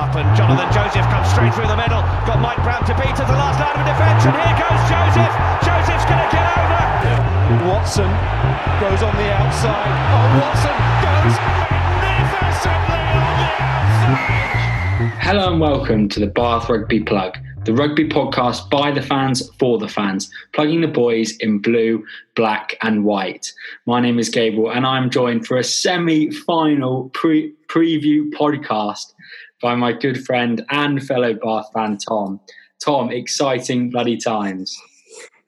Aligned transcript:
up, 0.00 0.16
and 0.16 0.24
Jonathan 0.34 0.64
Joseph 0.72 1.04
comes 1.12 1.28
straight 1.28 1.52
through 1.52 1.68
the 1.68 1.76
middle. 1.76 2.00
Got 2.24 2.40
Mike 2.40 2.56
Brown 2.64 2.80
to 2.88 2.94
beat 2.96 3.12
at 3.12 3.28
the 3.28 3.36
last 3.36 3.60
line 3.60 3.76
of 3.76 3.84
defence, 3.84 4.24
and 4.24 4.32
here 4.32 4.56
goes 4.56 4.80
Joseph. 4.88 5.34
Joseph's 5.60 6.08
going 6.08 6.24
to 6.24 6.30
get 6.32 6.46
over. 6.56 6.80
Watson 7.68 8.08
goes 8.80 9.02
on 9.04 9.12
the 9.20 9.28
outside. 9.28 9.92
Oh, 10.08 10.40
Watson 10.40 10.76
goes 11.04 11.36
magnificently 11.68 13.02
on 13.12 13.34
the 13.44 13.50
outside. 13.60 14.40
Hello 15.20 15.52
and 15.52 15.60
welcome 15.60 16.08
to 16.08 16.20
the 16.20 16.28
Bath 16.28 16.70
Rugby 16.70 17.00
Plug, 17.00 17.36
the 17.66 17.74
rugby 17.74 18.08
podcast 18.08 18.70
by 18.70 18.90
the 18.90 19.02
fans 19.02 19.50
for 19.58 19.76
the 19.76 19.88
fans, 19.88 20.30
plugging 20.54 20.80
the 20.80 20.88
boys 20.88 21.36
in 21.38 21.58
blue, 21.58 22.02
black, 22.36 22.74
and 22.80 23.04
white. 23.04 23.52
My 23.84 24.00
name 24.00 24.18
is 24.18 24.30
Gabriel, 24.30 24.72
and 24.72 24.86
I'm 24.86 25.10
joined 25.10 25.46
for 25.46 25.58
a 25.58 25.64
semi 25.64 26.30
final 26.30 27.10
pre- 27.10 27.52
preview 27.68 28.30
podcast 28.30 29.12
by 29.60 29.74
my 29.74 29.92
good 29.92 30.24
friend 30.24 30.64
and 30.70 31.04
fellow 31.06 31.34
Bath 31.34 31.66
fan, 31.74 31.98
Tom. 31.98 32.40
Tom, 32.84 33.10
exciting 33.10 33.90
bloody 33.90 34.16
times. 34.16 34.76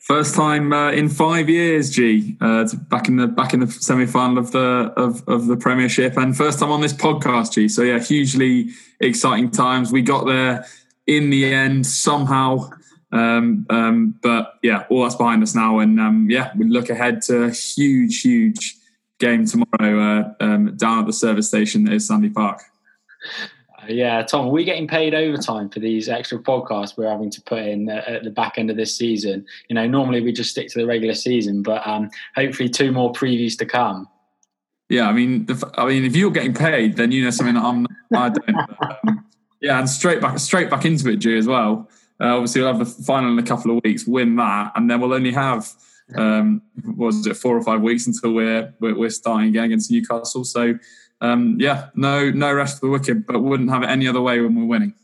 First 0.01 0.35
time 0.35 0.73
uh, 0.73 0.91
in 0.91 1.09
five 1.09 1.49
years, 1.49 1.89
G. 1.89 2.37
Uh, 2.41 2.69
back 2.89 3.07
in 3.07 3.17
the 3.17 3.29
back 3.29 3.55
in 3.55 3.61
the 3.61 3.69
semi 3.69 4.05
final 4.05 4.37
of 4.37 4.51
the 4.51 4.93
of, 4.97 5.27
of 5.29 5.47
the 5.47 5.57
Premiership, 5.57 6.17
and 6.17 6.37
first 6.37 6.59
time 6.59 6.73
on 6.73 6.81
this 6.81 6.93
podcast, 6.93 7.53
G. 7.53 7.69
So 7.69 7.83
yeah, 7.83 8.01
hugely 8.01 8.71
exciting 9.01 9.51
times. 9.51 9.93
We 9.93 10.03
got 10.03 10.27
there 10.27 10.67
in 11.07 11.31
the 11.31 11.55
end 11.55 11.87
somehow, 11.87 12.71
um, 13.13 13.65
um, 13.71 14.19
but 14.23 14.55
yeah, 14.63 14.87
all 14.91 15.05
that's 15.05 15.15
behind 15.15 15.43
us 15.43 15.55
now, 15.55 15.79
and 15.79 16.01
um, 16.01 16.27
yeah, 16.29 16.51
we 16.57 16.67
look 16.67 16.91
ahead 16.91 17.23
to 17.23 17.45
a 17.45 17.51
huge, 17.51 18.23
huge 18.23 18.77
game 19.21 19.47
tomorrow 19.47 20.01
uh, 20.01 20.45
um, 20.45 20.77
down 20.77 20.99
at 20.99 21.07
the 21.07 21.13
service 21.13 21.47
station 21.47 21.85
that 21.85 21.95
is 21.95 22.09
Sandy 22.09 22.29
Park. 22.29 22.61
Yeah, 23.89 24.23
Tom, 24.23 24.47
we're 24.47 24.53
we 24.53 24.65
getting 24.65 24.87
paid 24.87 25.15
overtime 25.15 25.69
for 25.69 25.81
these 25.81 26.09
extra 26.09 26.39
podcasts 26.39 26.97
we're 26.97 27.11
having 27.11 27.31
to 27.31 27.43
put 27.43 27.61
in 27.61 27.89
at 27.89 28.23
the 28.23 28.31
back 28.31 28.59
end 28.59 28.71
of 28.71 28.77
this 28.77 28.97
season? 28.97 29.45
You 29.69 29.75
know, 29.75 29.87
normally 29.87 30.21
we 30.21 30.33
just 30.33 30.51
stick 30.51 30.69
to 30.71 30.79
the 30.79 30.87
regular 30.87 31.15
season, 31.15 31.63
but 31.63 31.87
um, 31.87 32.11
hopefully 32.37 32.69
two 32.69 32.93
more 32.93 33.13
previews 33.13 33.59
to 33.59 33.67
come. 33.67 34.09
Yeah, 34.89 35.09
I 35.09 35.13
mean, 35.13 35.47
the, 35.47 35.73
I 35.79 35.87
mean, 35.87 36.05
if 36.05 36.15
you're 36.15 36.31
getting 36.31 36.55
paid, 36.55 36.97
then 36.97 37.13
you 37.13 37.25
know 37.25 37.31
something 37.31 37.57
I'm. 37.57 37.87
I 38.15 38.29
don't. 38.29 38.57
um, 39.09 39.25
yeah, 39.61 39.79
and 39.79 39.89
straight 39.89 40.21
back, 40.21 40.39
straight 40.39 40.71
back 40.71 40.85
into 40.85 41.09
it, 41.09 41.17
G 41.17 41.37
as 41.37 41.47
well. 41.47 41.89
Uh, 42.21 42.37
obviously, 42.37 42.61
we'll 42.61 42.77
have 42.77 42.79
the 42.79 43.05
final 43.05 43.33
in 43.33 43.39
a 43.39 43.43
couple 43.43 43.77
of 43.77 43.83
weeks, 43.85 44.07
win 44.07 44.37
that, 44.37 44.73
and 44.77 44.91
then 44.91 45.01
we'll 45.01 45.15
only 45.15 45.33
have 45.33 45.73
um, 46.15 46.63
was 46.97 47.27
it 47.27 47.37
four 47.37 47.57
or 47.57 47.63
five 47.63 47.81
weeks 47.81 48.07
until 48.07 48.33
we're 48.33 48.73
we're, 48.81 48.97
we're 48.97 49.11
starting 49.11 49.49
again 49.49 49.65
against 49.65 49.91
Newcastle. 49.91 50.45
So 50.45 50.79
um, 51.23 51.57
yeah, 51.59 51.89
no 51.95 52.31
no 52.31 52.53
rest 52.53 52.81
for 52.81 52.87
the 52.87 52.93
wicked, 52.93 53.27
but 53.27 53.41
wouldn't 53.41 53.71
have 53.71 53.83
it 53.83 53.89
any 53.89 54.07
other 54.07 54.21
way 54.21 54.41
when 54.41 54.57
we're 54.57 54.67
winning. 54.67 54.95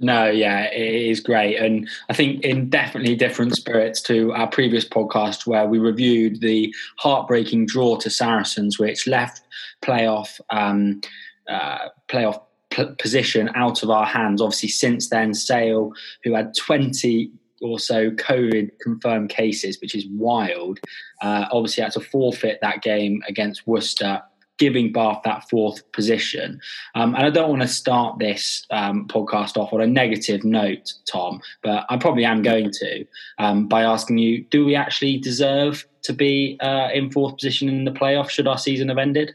No, 0.00 0.28
yeah, 0.28 0.64
it 0.72 1.10
is 1.10 1.20
great. 1.20 1.56
And 1.56 1.88
I 2.08 2.14
think 2.14 2.42
in 2.42 2.68
definitely 2.68 3.16
different 3.16 3.54
spirits 3.56 4.00
to 4.02 4.32
our 4.32 4.48
previous 4.48 4.88
podcast 4.88 5.46
where 5.46 5.66
we 5.66 5.78
reviewed 5.78 6.40
the 6.40 6.74
heartbreaking 6.98 7.66
draw 7.66 7.96
to 7.98 8.10
Saracens, 8.10 8.78
which 8.78 9.06
left 9.06 9.42
playoff 9.82 10.40
um, 10.50 11.00
uh, 11.48 11.88
playoff 12.08 12.40
p- 12.70 12.94
position 12.98 13.50
out 13.54 13.82
of 13.82 13.90
our 13.90 14.06
hands. 14.06 14.40
Obviously, 14.40 14.68
since 14.68 15.08
then, 15.08 15.34
Sale, 15.34 15.92
who 16.22 16.34
had 16.34 16.56
20 16.56 17.30
or 17.60 17.78
so 17.78 18.10
COVID 18.10 18.70
confirmed 18.80 19.30
cases, 19.30 19.78
which 19.80 19.94
is 19.94 20.06
wild, 20.10 20.80
uh, 21.22 21.46
obviously 21.50 21.82
had 21.82 21.92
to 21.92 22.00
forfeit 22.00 22.58
that 22.62 22.82
game 22.82 23.22
against 23.28 23.66
Worcester 23.66 24.22
giving 24.58 24.92
Bath 24.92 25.22
that 25.24 25.48
fourth 25.48 25.90
position. 25.92 26.60
Um, 26.94 27.14
and 27.14 27.24
I 27.24 27.30
don't 27.30 27.50
want 27.50 27.62
to 27.62 27.68
start 27.68 28.18
this 28.18 28.66
um, 28.70 29.08
podcast 29.08 29.56
off 29.56 29.72
on 29.72 29.80
a 29.80 29.86
negative 29.86 30.44
note, 30.44 30.92
Tom, 31.10 31.40
but 31.62 31.84
I 31.88 31.96
probably 31.96 32.24
am 32.24 32.42
going 32.42 32.70
to 32.70 33.04
um, 33.38 33.66
by 33.66 33.82
asking 33.82 34.18
you 34.18 34.44
do 34.44 34.64
we 34.64 34.74
actually 34.74 35.18
deserve 35.18 35.86
to 36.02 36.12
be 36.12 36.58
uh, 36.60 36.88
in 36.92 37.10
fourth 37.10 37.36
position 37.36 37.68
in 37.68 37.84
the 37.84 37.90
playoff 37.90 38.30
should 38.30 38.46
our 38.46 38.58
season 38.58 38.88
have 38.88 38.98
ended? 38.98 39.34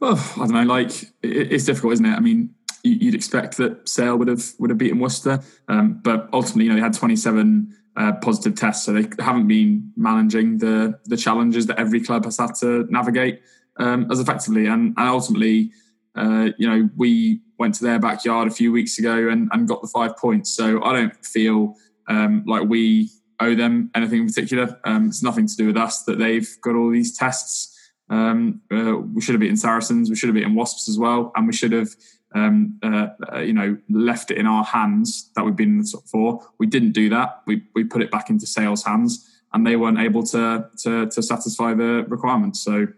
Well, 0.00 0.22
I 0.36 0.40
don't 0.40 0.52
know. 0.52 0.62
Like 0.64 0.90
it's 1.22 1.64
difficult, 1.64 1.94
isn't 1.94 2.04
it? 2.04 2.14
I 2.14 2.20
mean, 2.20 2.54
you'd 2.82 3.14
expect 3.14 3.56
that 3.56 3.88
Sale 3.88 4.16
would 4.18 4.28
have 4.28 4.44
would 4.58 4.70
have 4.70 4.78
beaten 4.78 4.98
Worcester, 4.98 5.42
um, 5.68 6.00
but 6.02 6.28
ultimately, 6.32 6.64
you 6.64 6.70
know, 6.70 6.76
they 6.76 6.82
had 6.82 6.92
27 6.92 7.74
uh, 7.96 8.12
positive 8.20 8.54
tests, 8.54 8.84
so 8.84 8.92
they 8.92 9.08
haven't 9.22 9.48
been 9.48 9.92
managing 9.96 10.58
the 10.58 10.98
the 11.04 11.16
challenges 11.16 11.66
that 11.66 11.78
every 11.78 12.00
club 12.00 12.24
has 12.24 12.38
had 12.38 12.54
to 12.56 12.86
navigate 12.90 13.40
um, 13.76 14.10
as 14.10 14.20
effectively. 14.20 14.66
And, 14.66 14.94
and 14.96 15.08
ultimately, 15.08 15.72
uh, 16.16 16.50
you 16.58 16.68
know, 16.68 16.88
we 16.96 17.40
went 17.58 17.74
to 17.76 17.84
their 17.84 17.98
backyard 17.98 18.48
a 18.48 18.50
few 18.50 18.72
weeks 18.72 18.98
ago 18.98 19.28
and, 19.28 19.48
and 19.52 19.68
got 19.68 19.82
the 19.82 19.88
five 19.88 20.16
points. 20.16 20.50
So 20.50 20.82
I 20.82 20.92
don't 20.92 21.24
feel 21.24 21.76
um, 22.08 22.44
like 22.46 22.68
we 22.68 23.10
owe 23.40 23.54
them 23.54 23.90
anything 23.94 24.20
in 24.20 24.26
particular. 24.26 24.78
Um, 24.84 25.06
it's 25.06 25.22
nothing 25.22 25.46
to 25.46 25.56
do 25.56 25.66
with 25.66 25.76
us 25.76 26.02
that 26.04 26.18
they've 26.18 26.48
got 26.62 26.74
all 26.74 26.90
these 26.90 27.16
tests. 27.16 27.70
Um, 28.10 28.60
uh, 28.72 28.96
we 28.96 29.20
should 29.20 29.34
have 29.34 29.40
beaten 29.40 29.56
Saracens. 29.56 30.10
We 30.10 30.16
should 30.16 30.28
have 30.28 30.34
beaten 30.34 30.54
Wasps 30.54 30.88
as 30.88 30.98
well, 30.98 31.32
and 31.34 31.46
we 31.46 31.52
should 31.52 31.72
have 31.72 31.88
um, 32.34 32.78
uh, 32.82 33.38
you 33.38 33.52
know, 33.52 33.76
left 33.88 34.30
it 34.30 34.38
in 34.38 34.46
our 34.46 34.64
hands 34.64 35.30
that 35.36 35.44
we've 35.44 35.56
been 35.56 35.70
in 35.70 35.78
the 35.78 35.88
top 35.90 36.06
four. 36.08 36.46
We 36.58 36.66
didn't 36.66 36.92
do 36.92 37.08
that. 37.10 37.42
We 37.46 37.62
we 37.74 37.84
put 37.84 38.02
it 38.02 38.10
back 38.10 38.28
into 38.28 38.46
Sale's 38.46 38.84
hands, 38.84 39.28
and 39.52 39.66
they 39.66 39.76
weren't 39.76 39.98
able 40.00 40.24
to 40.24 40.68
to, 40.82 41.06
to 41.06 41.22
satisfy 41.22 41.74
the 41.74 42.04
requirements. 42.08 42.62
So, 42.62 42.88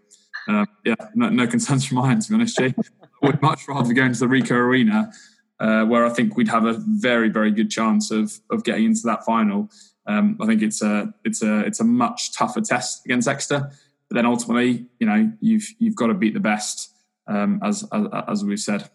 uh, 0.49 0.65
yeah, 0.83 0.95
no, 1.13 1.29
no, 1.29 1.47
concerns 1.47 1.85
from 1.85 1.99
end, 1.99 2.23
to 2.23 2.29
be 2.29 2.35
honest, 2.35 2.57
Jay. 2.57 2.73
I 3.23 3.25
would 3.25 3.41
much 3.41 3.67
rather 3.67 3.93
go 3.93 4.03
into 4.03 4.19
the 4.19 4.25
Ricoh 4.25 4.51
Arena, 4.51 5.11
uh, 5.59 5.85
where 5.85 6.05
I 6.05 6.09
think 6.09 6.35
we'd 6.35 6.49
have 6.49 6.65
a 6.65 6.73
very 6.73 7.29
very 7.29 7.51
good 7.51 7.69
chance 7.69 8.11
of 8.11 8.39
of 8.49 8.63
getting 8.63 8.85
into 8.85 9.01
that 9.05 9.23
final. 9.23 9.69
Um, 10.07 10.37
I 10.41 10.45
think 10.47 10.61
it's 10.61 10.81
a 10.81 11.13
it's 11.23 11.43
a 11.43 11.59
it's 11.59 11.79
a 11.79 11.83
much 11.83 12.33
tougher 12.33 12.61
test 12.61 13.05
against 13.05 13.27
Exeter. 13.27 13.71
But 14.09 14.15
then 14.15 14.25
ultimately, 14.25 14.85
you 14.99 15.05
know, 15.07 15.31
you've 15.41 15.67
you've 15.79 15.95
got 15.95 16.07
to 16.07 16.13
beat 16.13 16.33
the 16.33 16.39
best, 16.39 16.93
um, 17.27 17.59
as, 17.61 17.85
as 17.91 18.05
as 18.27 18.45
we've 18.45 18.59
said. 18.59 18.89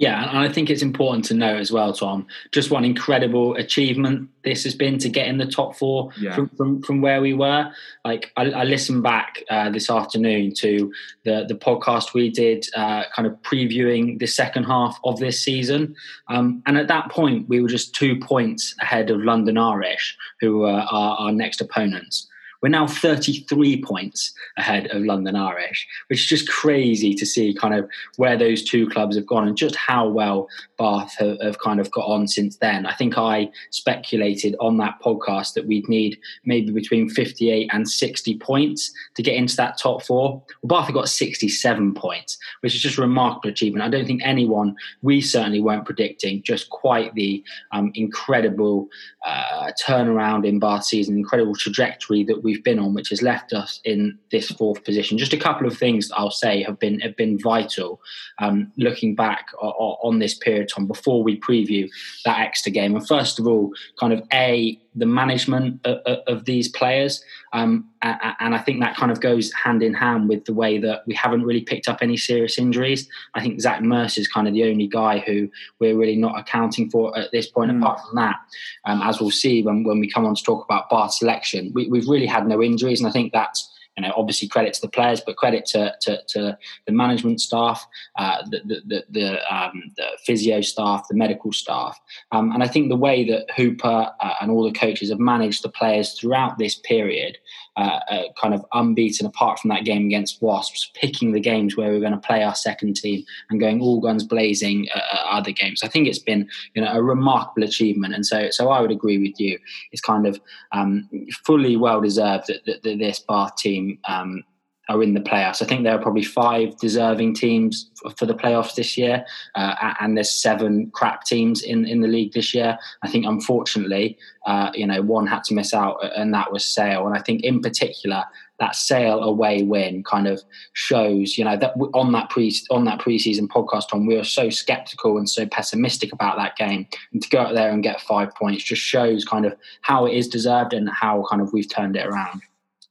Yeah, 0.00 0.30
and 0.30 0.38
I 0.38 0.48
think 0.48 0.70
it's 0.70 0.80
important 0.80 1.26
to 1.26 1.34
note 1.34 1.60
as 1.60 1.70
well, 1.70 1.92
Tom, 1.92 2.26
just 2.52 2.70
one 2.70 2.86
incredible 2.86 3.54
achievement 3.56 4.30
this 4.44 4.64
has 4.64 4.74
been 4.74 4.96
to 4.96 5.10
get 5.10 5.28
in 5.28 5.36
the 5.36 5.44
top 5.44 5.76
four 5.76 6.10
yeah. 6.18 6.34
from, 6.34 6.48
from, 6.56 6.82
from 6.82 7.02
where 7.02 7.20
we 7.20 7.34
were. 7.34 7.70
Like 8.02 8.32
I, 8.38 8.44
I 8.44 8.64
listened 8.64 9.02
back 9.02 9.44
uh, 9.50 9.68
this 9.68 9.90
afternoon 9.90 10.54
to 10.54 10.90
the 11.24 11.44
the 11.46 11.54
podcast 11.54 12.14
we 12.14 12.30
did, 12.30 12.66
uh, 12.74 13.04
kind 13.14 13.26
of 13.28 13.34
previewing 13.42 14.18
the 14.18 14.26
second 14.26 14.64
half 14.64 14.98
of 15.04 15.18
this 15.18 15.38
season, 15.38 15.94
um, 16.28 16.62
and 16.64 16.78
at 16.78 16.88
that 16.88 17.10
point 17.10 17.46
we 17.50 17.60
were 17.60 17.68
just 17.68 17.94
two 17.94 18.18
points 18.18 18.74
ahead 18.80 19.10
of 19.10 19.20
London 19.20 19.58
Irish, 19.58 20.16
who 20.40 20.60
were 20.60 20.86
our, 20.90 21.18
our 21.18 21.32
next 21.32 21.60
opponents. 21.60 22.26
We're 22.62 22.68
now 22.68 22.86
33 22.86 23.82
points 23.82 24.32
ahead 24.56 24.88
of 24.88 25.02
London 25.02 25.36
Irish, 25.36 25.86
which 26.08 26.20
is 26.20 26.26
just 26.26 26.48
crazy 26.48 27.14
to 27.14 27.24
see 27.24 27.54
kind 27.54 27.74
of 27.74 27.88
where 28.16 28.36
those 28.36 28.62
two 28.62 28.88
clubs 28.88 29.16
have 29.16 29.26
gone 29.26 29.48
and 29.48 29.56
just 29.56 29.76
how 29.76 30.08
well 30.08 30.48
Bath 30.78 31.14
have, 31.18 31.40
have 31.40 31.58
kind 31.58 31.80
of 31.80 31.90
got 31.90 32.06
on 32.06 32.28
since 32.28 32.56
then. 32.56 32.86
I 32.86 32.94
think 32.94 33.16
I 33.16 33.50
speculated 33.70 34.56
on 34.60 34.76
that 34.78 35.00
podcast 35.02 35.54
that 35.54 35.66
we'd 35.66 35.88
need 35.88 36.18
maybe 36.44 36.72
between 36.72 37.08
58 37.08 37.70
and 37.72 37.88
60 37.88 38.38
points 38.38 38.92
to 39.14 39.22
get 39.22 39.34
into 39.34 39.56
that 39.56 39.78
top 39.78 40.02
four. 40.02 40.42
Well, 40.62 40.80
Bath 40.80 40.86
have 40.86 40.94
got 40.94 41.08
67 41.08 41.94
points, 41.94 42.38
which 42.60 42.74
is 42.74 42.82
just 42.82 42.98
a 42.98 43.02
remarkable 43.02 43.50
achievement. 43.50 43.84
I 43.84 43.88
don't 43.88 44.06
think 44.06 44.22
anyone, 44.24 44.76
we 45.02 45.20
certainly 45.20 45.60
weren't 45.60 45.84
predicting 45.84 46.42
just 46.42 46.70
quite 46.70 47.14
the 47.14 47.42
um, 47.72 47.90
incredible 47.94 48.88
uh, 49.24 49.70
turnaround 49.82 50.46
in 50.46 50.58
Bath 50.58 50.84
season, 50.84 51.16
incredible 51.16 51.54
trajectory 51.54 52.24
that 52.24 52.42
we 52.42 52.49
we've 52.50 52.64
been 52.64 52.78
on, 52.78 52.94
which 52.94 53.10
has 53.10 53.22
left 53.22 53.52
us 53.52 53.80
in 53.84 54.18
this 54.30 54.50
fourth 54.50 54.84
position. 54.84 55.18
Just 55.18 55.32
a 55.32 55.36
couple 55.38 55.66
of 55.66 55.76
things 55.76 56.10
I'll 56.12 56.30
say 56.30 56.62
have 56.64 56.78
been 56.78 56.98
have 57.00 57.16
been 57.16 57.38
vital. 57.38 58.00
Um, 58.38 58.72
looking 58.76 59.14
back 59.14 59.46
on, 59.60 60.18
this 60.18 60.34
period, 60.34 60.68
Tom, 60.68 60.86
before 60.86 61.22
we 61.22 61.38
preview 61.40 61.88
that 62.24 62.40
extra 62.40 62.72
game, 62.72 62.96
and 62.96 63.06
first 63.06 63.38
of 63.38 63.46
all, 63.46 63.72
kind 63.98 64.12
of 64.12 64.26
a 64.32 64.78
the 64.94 65.06
management 65.06 65.80
of, 65.86 66.18
of 66.26 66.44
these 66.44 66.68
players. 66.68 67.22
Um, 67.52 67.88
and 68.02 68.54
I 68.54 68.58
think 68.58 68.80
that 68.80 68.96
kind 68.96 69.12
of 69.12 69.20
goes 69.20 69.52
hand 69.52 69.82
in 69.82 69.92
hand 69.92 70.28
with 70.28 70.44
the 70.46 70.54
way 70.54 70.78
that 70.78 71.02
we 71.06 71.14
haven't 71.14 71.44
really 71.44 71.60
picked 71.60 71.88
up 71.88 71.98
any 72.00 72.16
serious 72.16 72.58
injuries. 72.58 73.08
I 73.34 73.42
think 73.42 73.60
Zach 73.60 73.82
Mercer 73.82 74.20
is 74.20 74.28
kind 74.28 74.48
of 74.48 74.54
the 74.54 74.64
only 74.64 74.86
guy 74.86 75.18
who 75.18 75.50
we're 75.80 75.96
really 75.96 76.16
not 76.16 76.38
accounting 76.38 76.90
for 76.90 77.16
at 77.18 77.30
this 77.30 77.46
point. 77.46 77.70
Mm. 77.70 77.78
Apart 77.78 78.00
from 78.00 78.16
that, 78.16 78.36
um, 78.84 79.02
as 79.02 79.20
we'll 79.20 79.30
see 79.30 79.62
when, 79.62 79.84
when 79.84 80.00
we 80.00 80.10
come 80.10 80.24
on 80.24 80.34
to 80.34 80.42
talk 80.42 80.64
about 80.64 80.88
bar 80.88 81.08
selection, 81.08 81.72
we, 81.74 81.88
we've 81.88 82.08
really 82.08 82.26
had 82.26 82.39
no 82.46 82.62
injuries. 82.62 83.00
And 83.00 83.08
I 83.08 83.12
think 83.12 83.32
that's 83.32 83.70
you 83.96 84.06
know, 84.06 84.14
obviously 84.16 84.48
credit 84.48 84.72
to 84.74 84.80
the 84.80 84.88
players, 84.88 85.20
but 85.20 85.36
credit 85.36 85.66
to, 85.66 85.94
to, 86.00 86.22
to 86.28 86.56
the 86.86 86.92
management 86.92 87.40
staff, 87.40 87.86
uh, 88.16 88.42
the, 88.48 88.60
the, 88.64 88.82
the, 88.86 89.04
the, 89.10 89.54
um, 89.54 89.82
the, 89.96 90.06
physio 90.24 90.60
staff, 90.60 91.06
the 91.08 91.16
medical 91.16 91.52
staff. 91.52 91.98
Um, 92.32 92.52
and 92.52 92.62
I 92.62 92.68
think 92.68 92.88
the 92.88 92.96
way 92.96 93.24
that 93.24 93.50
Hooper 93.56 94.10
uh, 94.20 94.34
and 94.40 94.50
all 94.50 94.64
the 94.64 94.78
coaches 94.78 95.10
have 95.10 95.18
managed 95.18 95.62
the 95.62 95.68
players 95.68 96.14
throughout 96.14 96.56
this 96.56 96.76
period 96.76 97.36
uh, 97.76 98.00
uh, 98.10 98.22
kind 98.40 98.52
of 98.52 98.64
unbeaten 98.72 99.26
apart 99.26 99.58
from 99.58 99.68
that 99.68 99.84
game 99.84 100.06
against 100.06 100.42
Wasps, 100.42 100.90
picking 100.94 101.32
the 101.32 101.40
games 101.40 101.76
where 101.76 101.90
we're 101.90 102.00
going 102.00 102.12
to 102.12 102.18
play 102.18 102.42
our 102.42 102.54
second 102.54 102.96
team 102.96 103.24
and 103.48 103.60
going 103.60 103.80
all 103.80 104.00
guns 104.00 104.24
blazing 104.24 104.88
at, 104.94 105.02
at 105.02 105.26
other 105.30 105.52
games. 105.52 105.82
I 105.82 105.88
think 105.88 106.08
it's 106.08 106.18
been 106.18 106.48
you 106.74 106.82
know 106.82 106.92
a 106.92 107.02
remarkable 107.02 107.62
achievement, 107.66 108.14
and 108.14 108.26
so 108.26 108.50
so 108.50 108.70
I 108.70 108.80
would 108.80 108.90
agree 108.90 109.18
with 109.18 109.38
you. 109.38 109.58
It's 109.92 110.02
kind 110.02 110.26
of 110.26 110.40
um, 110.72 111.08
fully 111.44 111.76
well 111.76 112.00
deserved 112.00 112.48
that, 112.48 112.64
that, 112.66 112.82
that 112.82 112.98
this 112.98 113.20
Bath 113.20 113.56
team 113.56 113.98
um, 114.08 114.44
are 114.90 115.02
in 115.04 115.14
the 115.14 115.20
playoffs. 115.20 115.62
I 115.62 115.66
think 115.66 115.84
there 115.84 115.94
are 115.94 116.02
probably 116.02 116.24
five 116.24 116.76
deserving 116.78 117.34
teams 117.34 117.90
for 118.16 118.26
the 118.26 118.34
playoffs 118.34 118.74
this 118.74 118.98
year, 118.98 119.24
uh, 119.54 119.94
and 120.00 120.16
there's 120.16 120.30
seven 120.30 120.90
crap 120.90 121.24
teams 121.24 121.62
in, 121.62 121.86
in 121.86 122.00
the 122.00 122.08
league 122.08 122.32
this 122.32 122.52
year. 122.52 122.76
I 123.02 123.08
think, 123.08 123.24
unfortunately, 123.24 124.18
uh, 124.46 124.70
you 124.74 124.86
know, 124.86 125.00
one 125.00 125.28
had 125.28 125.44
to 125.44 125.54
miss 125.54 125.72
out, 125.72 125.98
and 126.16 126.34
that 126.34 126.52
was 126.52 126.64
Sale. 126.64 127.06
And 127.06 127.16
I 127.16 127.22
think, 127.22 127.44
in 127.44 127.60
particular, 127.60 128.24
that 128.58 128.74
Sale 128.74 129.22
away 129.22 129.62
win 129.62 130.02
kind 130.02 130.26
of 130.26 130.42
shows, 130.72 131.38
you 131.38 131.44
know, 131.44 131.56
that 131.56 131.74
on 131.94 132.10
that 132.12 132.28
pre 132.28 132.52
on 132.70 132.84
that 132.86 132.98
preseason 132.98 133.46
podcast, 133.46 133.94
on 133.94 134.06
we 134.06 134.16
were 134.16 134.24
so 134.24 134.50
skeptical 134.50 135.18
and 135.18 135.30
so 135.30 135.46
pessimistic 135.46 136.12
about 136.12 136.36
that 136.36 136.56
game, 136.56 136.88
and 137.12 137.22
to 137.22 137.28
go 137.28 137.38
out 137.38 137.54
there 137.54 137.70
and 137.70 137.84
get 137.84 138.00
five 138.00 138.34
points 138.34 138.64
just 138.64 138.82
shows 138.82 139.24
kind 139.24 139.46
of 139.46 139.54
how 139.82 140.04
it 140.04 140.14
is 140.14 140.26
deserved 140.26 140.72
and 140.72 140.90
how 140.90 141.24
kind 141.30 141.40
of 141.40 141.52
we've 141.52 141.70
turned 141.70 141.96
it 141.96 142.06
around. 142.06 142.42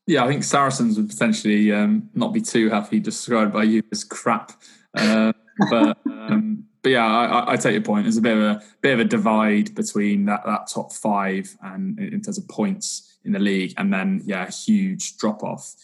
Yeah, 0.09 0.23
I 0.23 0.27
think 0.27 0.43
Saracens 0.43 0.97
would 0.97 1.07
potentially 1.07 1.71
um, 1.71 2.09
not 2.15 2.33
be 2.33 2.41
too 2.41 2.71
happy 2.71 2.99
described 2.99 3.53
by 3.53 3.61
you 3.61 3.83
as 3.91 4.03
crap. 4.03 4.53
Uh, 4.95 5.33
but 5.69 5.99
um, 6.07 6.65
but 6.81 6.89
yeah, 6.89 7.05
I, 7.05 7.53
I, 7.53 7.57
take 7.57 7.73
your 7.73 7.83
point. 7.83 8.05
There's 8.05 8.17
a 8.17 8.21
bit 8.21 8.35
of 8.35 8.41
a 8.41 8.63
bit 8.81 8.93
of 8.93 8.99
a 9.01 9.03
divide 9.03 9.75
between 9.75 10.25
that 10.25 10.43
that 10.47 10.67
top 10.73 10.93
five 10.93 11.55
and 11.61 11.99
in 11.99 12.21
terms 12.21 12.39
of 12.39 12.47
points 12.47 13.19
in 13.23 13.33
the 13.33 13.39
league, 13.39 13.75
and 13.77 13.93
then 13.93 14.23
yeah, 14.25 14.49
huge 14.49 15.15
drop 15.17 15.43
off, 15.43 15.75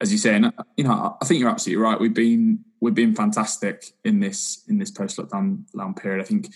as 0.00 0.10
you 0.10 0.18
say. 0.18 0.34
And 0.34 0.52
you 0.76 0.82
know, 0.82 1.16
I 1.22 1.24
think 1.24 1.38
you're 1.38 1.48
absolutely 1.48 1.80
right. 1.80 2.00
We've 2.00 2.12
been 2.12 2.64
we've 2.80 2.94
been 2.94 3.14
fantastic 3.14 3.92
in 4.04 4.18
this 4.18 4.64
in 4.68 4.78
this 4.78 4.90
post 4.90 5.18
lockdown 5.18 5.96
period. 5.96 6.20
I 6.20 6.24
think 6.24 6.46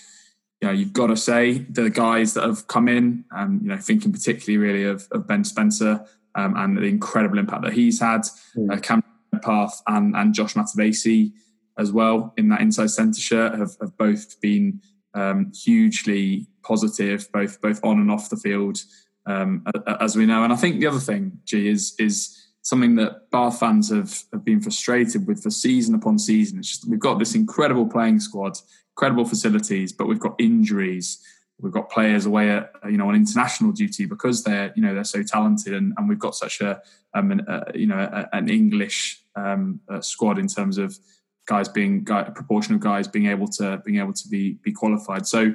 you 0.60 0.66
know 0.66 0.72
you've 0.72 0.92
got 0.92 1.06
to 1.06 1.16
say 1.16 1.58
the 1.58 1.88
guys 1.88 2.34
that 2.34 2.42
have 2.42 2.66
come 2.66 2.88
in, 2.88 3.26
and 3.30 3.62
you 3.62 3.68
know, 3.68 3.76
thinking 3.76 4.10
particularly 4.10 4.58
really 4.58 4.82
of, 4.82 5.06
of 5.12 5.28
Ben 5.28 5.44
Spencer 5.44 6.04
um, 6.34 6.56
and 6.56 6.76
the 6.76 6.82
incredible 6.82 7.38
impact 7.38 7.62
that 7.62 7.72
he's 7.72 8.00
had. 8.00 8.22
Mm. 8.56 8.72
Uh, 8.72 8.80
Cam 8.80 9.02
Redpath 9.32 9.82
and, 9.86 10.16
and 10.16 10.34
Josh 10.34 10.54
Matavesi 10.54 11.32
as 11.78 11.92
well 11.92 12.34
in 12.36 12.48
that 12.50 12.60
inside 12.60 12.90
centre 12.90 13.20
shirt 13.20 13.58
have, 13.58 13.76
have 13.80 13.96
both 13.96 14.40
been 14.40 14.80
um, 15.14 15.52
hugely 15.54 16.46
positive, 16.62 17.28
both 17.32 17.60
both 17.60 17.80
on 17.84 17.98
and 17.98 18.10
off 18.10 18.30
the 18.30 18.36
field, 18.36 18.78
um, 19.26 19.64
as 20.00 20.16
we 20.16 20.26
know. 20.26 20.44
And 20.44 20.52
I 20.52 20.56
think 20.56 20.80
the 20.80 20.86
other 20.86 20.98
thing, 20.98 21.38
G, 21.44 21.68
is 21.68 21.94
is 21.98 22.38
something 22.62 22.94
that 22.96 23.30
Bath 23.30 23.58
fans 23.58 23.90
have, 23.90 24.22
have 24.32 24.44
been 24.44 24.60
frustrated 24.60 25.26
with 25.26 25.42
for 25.42 25.50
season 25.50 25.94
upon 25.94 26.18
season. 26.18 26.58
It's 26.58 26.68
just 26.68 26.88
we've 26.88 27.00
got 27.00 27.18
this 27.18 27.34
incredible 27.34 27.86
playing 27.86 28.20
squad, 28.20 28.58
incredible 28.96 29.24
facilities, 29.24 29.92
but 29.92 30.06
we've 30.06 30.20
got 30.20 30.34
injuries 30.38 31.20
we've 31.62 31.72
got 31.72 31.88
players 31.88 32.26
away 32.26 32.50
at 32.50 32.72
you 32.90 32.98
know 32.98 33.08
on 33.08 33.14
international 33.14 33.72
duty 33.72 34.04
because 34.04 34.42
they're 34.42 34.72
you 34.76 34.82
know 34.82 34.94
they're 34.94 35.04
so 35.04 35.22
talented 35.22 35.72
and, 35.72 35.94
and 35.96 36.08
we've 36.08 36.18
got 36.18 36.34
such 36.34 36.60
a, 36.60 36.82
um, 37.14 37.30
an, 37.30 37.44
a 37.48 37.78
you 37.78 37.86
know 37.86 37.98
a, 37.98 38.28
an 38.36 38.50
English 38.50 39.22
um, 39.36 39.80
squad 40.00 40.38
in 40.38 40.48
terms 40.48 40.76
of 40.76 40.98
guys 41.46 41.68
being 41.68 42.04
guy, 42.04 42.22
a 42.22 42.30
proportion 42.30 42.74
of 42.74 42.80
guys 42.80 43.08
being 43.08 43.26
able 43.26 43.48
to 43.48 43.80
being 43.84 43.98
able 43.98 44.12
to 44.12 44.28
be 44.28 44.54
be 44.62 44.72
qualified. 44.72 45.26
So 45.26 45.54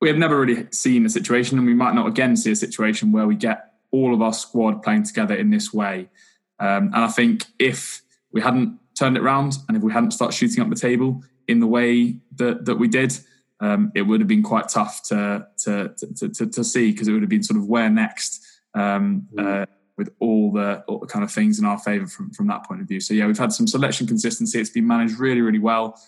we 0.00 0.08
have 0.08 0.18
never 0.18 0.38
really 0.38 0.66
seen 0.72 1.06
a 1.06 1.08
situation, 1.08 1.58
and 1.58 1.66
we 1.66 1.74
might 1.74 1.94
not 1.94 2.06
again 2.06 2.36
see 2.36 2.50
a 2.50 2.56
situation 2.56 3.12
where 3.12 3.26
we 3.26 3.36
get 3.36 3.72
all 3.92 4.12
of 4.12 4.20
our 4.20 4.32
squad 4.32 4.82
playing 4.82 5.04
together 5.04 5.34
in 5.34 5.50
this 5.50 5.72
way. 5.72 6.10
Um, 6.58 6.86
and 6.86 6.96
I 6.96 7.08
think 7.08 7.44
if 7.58 8.02
we 8.32 8.40
hadn't 8.40 8.78
turned 8.98 9.16
it 9.16 9.22
around 9.22 9.58
and 9.68 9.76
if 9.76 9.82
we 9.82 9.92
hadn't 9.92 10.10
started 10.10 10.34
shooting 10.34 10.62
up 10.62 10.68
the 10.68 10.76
table 10.76 11.22
in 11.48 11.60
the 11.60 11.66
way 11.66 12.16
that 12.36 12.64
that 12.64 12.76
we 12.76 12.88
did 12.88 13.18
um, 13.60 13.92
it 13.94 14.02
would 14.02 14.20
have 14.20 14.28
been 14.28 14.42
quite 14.42 14.68
tough 14.68 15.02
to 15.08 15.46
to 15.64 15.94
to, 16.16 16.28
to, 16.28 16.46
to 16.46 16.64
see 16.64 16.92
because 16.92 17.08
it 17.08 17.12
would 17.12 17.22
have 17.22 17.30
been 17.30 17.42
sort 17.42 17.58
of 17.58 17.66
where 17.66 17.88
next 17.88 18.44
um, 18.74 19.26
mm. 19.34 19.62
uh, 19.62 19.66
with 19.96 20.10
all 20.20 20.52
the, 20.52 20.84
all 20.86 20.98
the 20.98 21.06
kind 21.06 21.24
of 21.24 21.32
things 21.32 21.58
in 21.58 21.64
our 21.64 21.78
favour 21.78 22.06
from 22.06 22.30
from 22.32 22.46
that 22.48 22.64
point 22.66 22.80
of 22.80 22.88
view. 22.88 23.00
So 23.00 23.14
yeah, 23.14 23.26
we've 23.26 23.38
had 23.38 23.52
some 23.52 23.66
selection 23.66 24.06
consistency. 24.06 24.60
It's 24.60 24.70
been 24.70 24.86
managed 24.86 25.18
really 25.18 25.40
really 25.40 25.58
well, 25.58 25.98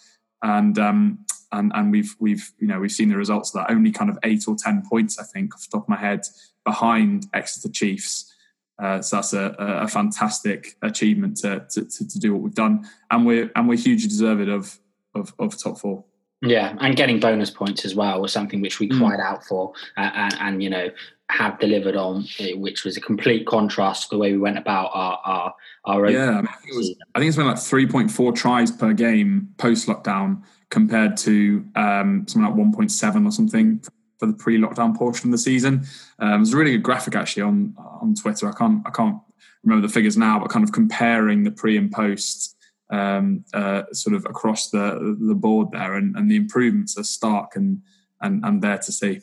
and 0.43 0.79
um, 0.79 1.25
and 1.53 1.73
and 1.75 1.91
we've 1.91 2.15
we've 2.19 2.53
you 2.59 2.67
know 2.67 2.81
we've 2.81 2.93
seen 2.93 3.09
the 3.09 3.17
results 3.17 3.55
of 3.55 3.61
that. 3.61 3.71
Only 3.71 3.91
kind 3.91 4.11
of 4.11 4.19
eight 4.25 4.45
or 4.47 4.57
ten 4.57 4.83
points, 4.89 5.19
I 5.19 5.25
think, 5.25 5.55
off 5.55 5.63
the 5.63 5.79
top 5.79 5.85
of 5.85 5.89
my 5.89 5.97
head, 5.97 6.23
behind 6.65 7.27
Exeter 7.33 7.71
Chiefs. 7.71 8.35
Uh, 8.79 9.03
so 9.03 9.17
that's 9.17 9.33
a, 9.33 9.57
a 9.59 9.89
fantastic 9.89 10.77
achievement 10.83 11.37
to, 11.39 11.67
to, 11.69 11.85
to 11.85 12.19
do 12.21 12.33
what 12.33 12.43
we've 12.43 12.55
done, 12.55 12.87
and 13.11 13.27
we're 13.27 13.51
and 13.57 13.69
we're 13.69 13.79
hugely 13.79 14.09
deserving 14.09 14.51
of 14.51 14.79
of, 15.15 15.33
of 15.39 15.59
top 15.59 15.79
four. 15.79 16.05
Yeah, 16.41 16.77
and 16.81 16.97
getting 16.97 17.19
bonus 17.19 17.51
points 17.51 17.85
as 17.85 17.95
well 17.95 18.21
was 18.21 18.33
something 18.33 18.61
which 18.61 18.79
we 18.79 18.89
mm. 18.89 18.99
cried 18.99 19.21
out 19.21 19.45
for, 19.45 19.73
uh, 19.97 20.11
and, 20.15 20.35
and, 20.41 20.63
you 20.63 20.71
know 20.71 20.91
have 21.31 21.59
delivered 21.59 21.95
on, 21.95 22.27
eh, 22.39 22.55
which 22.55 22.85
was 22.85 22.97
a 22.97 23.01
complete 23.01 23.47
contrast 23.47 24.05
to 24.05 24.09
the 24.17 24.19
way 24.19 24.33
we 24.33 24.39
went 24.39 24.57
about 24.57 24.91
our 24.95 25.21
our, 25.25 25.55
our 25.85 26.11
yeah. 26.11 26.31
I, 26.31 26.37
mean, 26.37 26.49
I, 26.49 26.57
think 26.57 26.77
was, 26.77 26.95
I, 27.15 27.19
think 27.19 27.29
it's 27.29 27.37
been 27.37 27.47
like 27.47 27.59
three 27.59 27.87
point 27.87 28.11
four 28.11 28.33
tries 28.33 28.73
per 28.73 28.93
game 28.93 29.49
post 29.59 29.89
lockdown 29.89 30.43
compared 30.71 31.17
to 31.19 31.65
um, 31.75 32.27
something 32.27 32.49
like 32.49 32.57
one 32.57 32.73
point 32.73 32.91
seven 32.91 33.27
or 33.27 33.31
something 33.31 33.83
for 34.19 34.27
the 34.27 34.33
pre 34.33 34.59
lockdown 34.59 34.97
portion 34.97 35.29
of 35.29 35.33
the 35.33 35.39
season. 35.39 35.87
Um, 36.19 36.43
there's 36.43 36.55
a 36.55 36.57
really 36.57 36.73
good 36.73 36.83
graphic 36.83 37.15
actually 37.15 37.43
on 37.43 37.75
on 37.79 38.15
Twitter. 38.15 38.49
I 38.49 38.53
can't 38.53 38.83
I 38.87 38.91
can't 38.91 39.19
remember 39.65 39.87
the 39.87 39.93
figures 39.93 40.17
now, 40.17 40.39
but 40.39 40.51
kind 40.51 40.65
of 40.65 40.73
comparing 40.73 41.43
the 41.43 41.51
pre 41.51 41.77
and 41.77 41.93
post 41.93 42.57
um, 42.91 43.45
uh, 43.55 43.83
sort 43.93 44.17
of 44.17 44.25
across 44.25 44.71
the 44.71 45.17
the 45.21 45.35
board 45.35 45.73
there, 45.73 45.95
and, 45.95 46.17
and 46.17 46.31
the 46.31 46.37
improvements 46.37 46.99
are 46.99 47.05
stark 47.05 47.57
and 47.57 47.83
and, 48.21 48.45
and 48.45 48.63
there 48.63 48.79
to 48.79 48.93
see. 48.93 49.21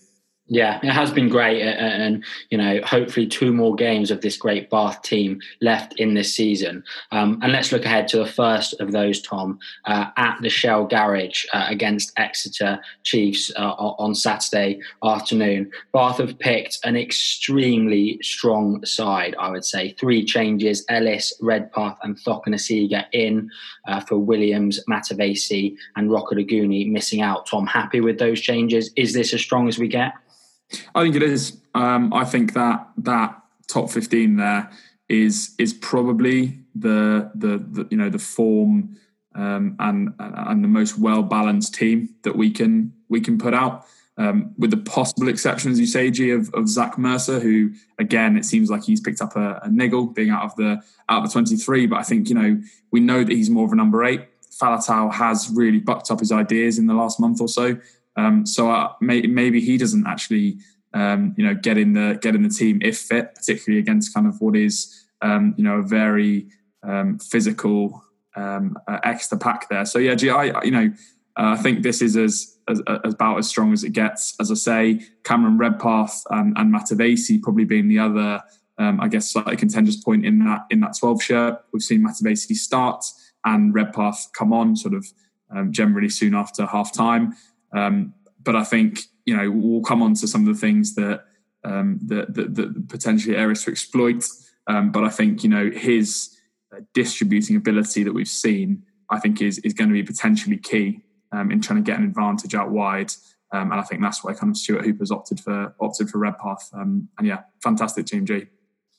Yeah, 0.47 0.79
it 0.83 0.91
has 0.91 1.09
been 1.09 1.27
great, 1.27 1.59
and 1.63 2.23
you 2.51 2.59
know, 2.59 2.79
hopefully 2.83 3.25
two 3.25 3.51
more 3.51 3.73
games 3.73 4.11
of 4.11 4.21
this 4.21 4.37
great 4.37 4.69
Bath 4.69 5.01
team 5.01 5.41
left 5.59 5.99
in 5.99 6.13
this 6.13 6.35
season. 6.35 6.83
Um, 7.11 7.39
and 7.41 7.51
let's 7.51 7.71
look 7.71 7.83
ahead 7.83 8.07
to 8.09 8.17
the 8.17 8.27
first 8.27 8.79
of 8.79 8.91
those, 8.91 9.23
Tom, 9.23 9.57
uh, 9.85 10.11
at 10.17 10.37
the 10.43 10.49
Shell 10.49 10.85
Garage 10.85 11.45
uh, 11.51 11.65
against 11.67 12.13
Exeter 12.17 12.79
Chiefs 13.01 13.51
uh, 13.55 13.71
on 13.71 14.13
Saturday 14.13 14.79
afternoon. 15.03 15.71
Bath 15.93 16.19
have 16.19 16.37
picked 16.37 16.77
an 16.83 16.95
extremely 16.95 18.19
strong 18.21 18.85
side, 18.85 19.35
I 19.39 19.49
would 19.49 19.65
say. 19.65 19.95
Three 19.99 20.23
changes: 20.23 20.85
Ellis, 20.89 21.33
Redpath, 21.41 21.97
and 22.03 22.19
Cokanasiga 22.23 23.05
in 23.13 23.49
uh, 23.87 23.99
for 24.01 24.19
Williams, 24.19 24.79
Matavesi, 24.87 25.75
and 25.95 26.11
Rokoduguni 26.11 26.87
missing 26.91 27.21
out. 27.21 27.47
Tom, 27.47 27.65
happy 27.65 27.99
with 27.99 28.19
those 28.19 28.39
changes? 28.39 28.91
Is 28.95 29.11
this 29.15 29.33
as 29.33 29.41
strong 29.41 29.67
as 29.67 29.79
we 29.79 29.87
get? 29.87 30.13
I 30.93 31.03
think 31.03 31.15
it 31.15 31.23
is. 31.23 31.61
Um, 31.73 32.13
I 32.13 32.25
think 32.25 32.53
that 32.53 32.87
that 32.97 33.41
top 33.67 33.89
fifteen 33.89 34.37
there 34.37 34.71
is 35.09 35.53
is 35.59 35.73
probably 35.73 36.59
the 36.73 37.31
the, 37.35 37.57
the 37.57 37.87
you 37.91 37.97
know 37.97 38.09
the 38.09 38.19
form 38.19 38.97
um, 39.35 39.75
and 39.79 40.13
and 40.19 40.63
the 40.63 40.67
most 40.67 40.97
well 40.97 41.23
balanced 41.23 41.75
team 41.75 42.15
that 42.23 42.35
we 42.35 42.51
can 42.51 42.93
we 43.09 43.21
can 43.21 43.37
put 43.37 43.53
out. 43.53 43.85
Um, 44.17 44.53
with 44.57 44.71
the 44.71 44.77
possible 44.77 45.27
exception, 45.27 45.71
as 45.71 45.79
you 45.79 45.85
say, 45.85 46.09
G, 46.09 46.31
of, 46.31 46.49
of 46.53 46.69
Zach 46.69 46.97
Mercer, 46.97 47.41
who 47.41 47.71
again 47.99 48.37
it 48.37 48.45
seems 48.45 48.69
like 48.69 48.85
he's 48.85 49.01
picked 49.01 49.19
up 49.19 49.35
a, 49.35 49.59
a, 49.63 49.69
niggle 49.69 50.05
being 50.05 50.29
out 50.29 50.45
of 50.45 50.55
the 50.55 50.81
out 51.09 51.23
of 51.23 51.25
the 51.25 51.33
twenty 51.33 51.57
three. 51.57 51.85
But 51.85 51.99
I 51.99 52.03
think 52.03 52.29
you 52.29 52.35
know 52.35 52.61
we 52.91 53.01
know 53.01 53.25
that 53.25 53.33
he's 53.33 53.49
more 53.49 53.65
of 53.65 53.73
a 53.73 53.75
number 53.75 54.05
eight. 54.05 54.21
Faletau 54.49 55.11
has 55.11 55.51
really 55.53 55.79
bucked 55.79 56.11
up 56.11 56.21
his 56.21 56.31
ideas 56.31 56.77
in 56.77 56.87
the 56.87 56.93
last 56.93 57.19
month 57.19 57.41
or 57.41 57.49
so. 57.49 57.77
Um, 58.17 58.45
so 58.45 58.95
may, 59.01 59.21
maybe 59.23 59.59
he 59.59 59.77
doesn't 59.77 60.07
actually, 60.07 60.57
um, 60.93 61.33
you 61.37 61.45
know, 61.45 61.55
get 61.55 61.77
in 61.77 61.93
the 61.93 62.17
get 62.21 62.35
in 62.35 62.43
the 62.43 62.49
team 62.49 62.79
if 62.81 62.97
fit, 62.97 63.35
particularly 63.35 63.79
against 63.79 64.13
kind 64.13 64.27
of 64.27 64.39
what 64.39 64.55
is, 64.55 65.05
um, 65.21 65.53
you 65.57 65.63
know, 65.63 65.79
a 65.79 65.83
very 65.83 66.47
um, 66.83 67.19
physical 67.19 68.03
um, 68.35 68.77
uh, 68.87 68.99
Exeter 69.03 69.37
pack 69.37 69.69
there. 69.69 69.85
So 69.85 69.99
yeah, 69.99 70.15
gee, 70.15 70.29
I 70.29 70.63
you 70.63 70.71
know, 70.71 70.93
uh, 71.37 71.55
I 71.57 71.57
think 71.57 71.83
this 71.83 72.01
is 72.01 72.15
as, 72.15 72.57
as, 72.67 72.81
as 73.03 73.13
about 73.13 73.37
as 73.37 73.47
strong 73.47 73.73
as 73.73 73.83
it 73.83 73.91
gets. 73.91 74.35
As 74.39 74.51
I 74.51 74.55
say, 74.55 75.01
Cameron 75.23 75.57
Redpath 75.57 76.23
and, 76.29 76.57
and 76.57 76.73
Matavesi 76.73 77.41
probably 77.41 77.65
being 77.65 77.87
the 77.87 77.99
other. 77.99 78.41
Um, 78.77 78.99
I 78.99 79.07
guess 79.07 79.31
slightly 79.31 79.55
contentious 79.55 79.95
point 79.95 80.25
in 80.25 80.39
that 80.39 80.65
in 80.69 80.81
that 80.81 80.97
12 80.99 81.23
shirt. 81.23 81.63
We've 81.71 81.81
seen 81.81 82.05
Matavesi 82.05 82.55
start 82.55 83.05
and 83.45 83.73
Redpath 83.73 84.31
come 84.33 84.51
on 84.51 84.75
sort 84.75 84.93
of 84.93 85.05
um, 85.49 85.71
generally 85.71 86.09
soon 86.09 86.35
after 86.35 86.65
half 86.65 86.91
time. 86.91 87.35
Um, 87.75 88.13
but 88.41 88.55
I 88.55 88.63
think 88.63 89.01
you 89.25 89.35
know 89.35 89.51
we'll 89.51 89.81
come 89.81 90.01
on 90.01 90.13
to 90.15 90.27
some 90.27 90.47
of 90.47 90.53
the 90.53 90.59
things 90.59 90.95
that 90.95 91.25
um, 91.63 91.99
that, 92.05 92.33
that, 92.35 92.55
that, 92.55 92.89
potentially 92.89 93.35
areas 93.35 93.63
to 93.63 93.71
exploit. 93.71 94.25
Um, 94.67 94.91
but 94.91 95.03
I 95.03 95.09
think 95.09 95.43
you 95.43 95.49
know 95.49 95.69
his 95.69 96.35
uh, 96.75 96.81
distributing 96.93 97.55
ability 97.55 98.03
that 98.03 98.13
we've 98.13 98.27
seen, 98.27 98.83
I 99.09 99.19
think 99.19 99.41
is 99.41 99.59
is 99.59 99.73
going 99.73 99.89
to 99.89 99.93
be 99.93 100.03
potentially 100.03 100.57
key 100.57 101.01
um, 101.31 101.51
in 101.51 101.61
trying 101.61 101.83
to 101.83 101.91
get 101.91 101.99
an 101.99 102.05
advantage 102.05 102.55
out 102.55 102.71
wide. 102.71 103.11
Um, 103.51 103.71
and 103.71 103.79
I 103.79 103.83
think 103.83 104.01
that's 104.01 104.23
why 104.23 104.33
kind 104.33 104.51
of 104.51 104.57
Stuart 104.57 104.85
Hooper's 104.85 105.11
opted 105.11 105.39
for 105.39 105.75
opted 105.79 106.09
for 106.09 106.17
Redpath. 106.17 106.69
Um, 106.73 107.09
and 107.17 107.27
yeah, 107.27 107.41
fantastic 107.61 108.05
team, 108.05 108.25
G. 108.25 108.47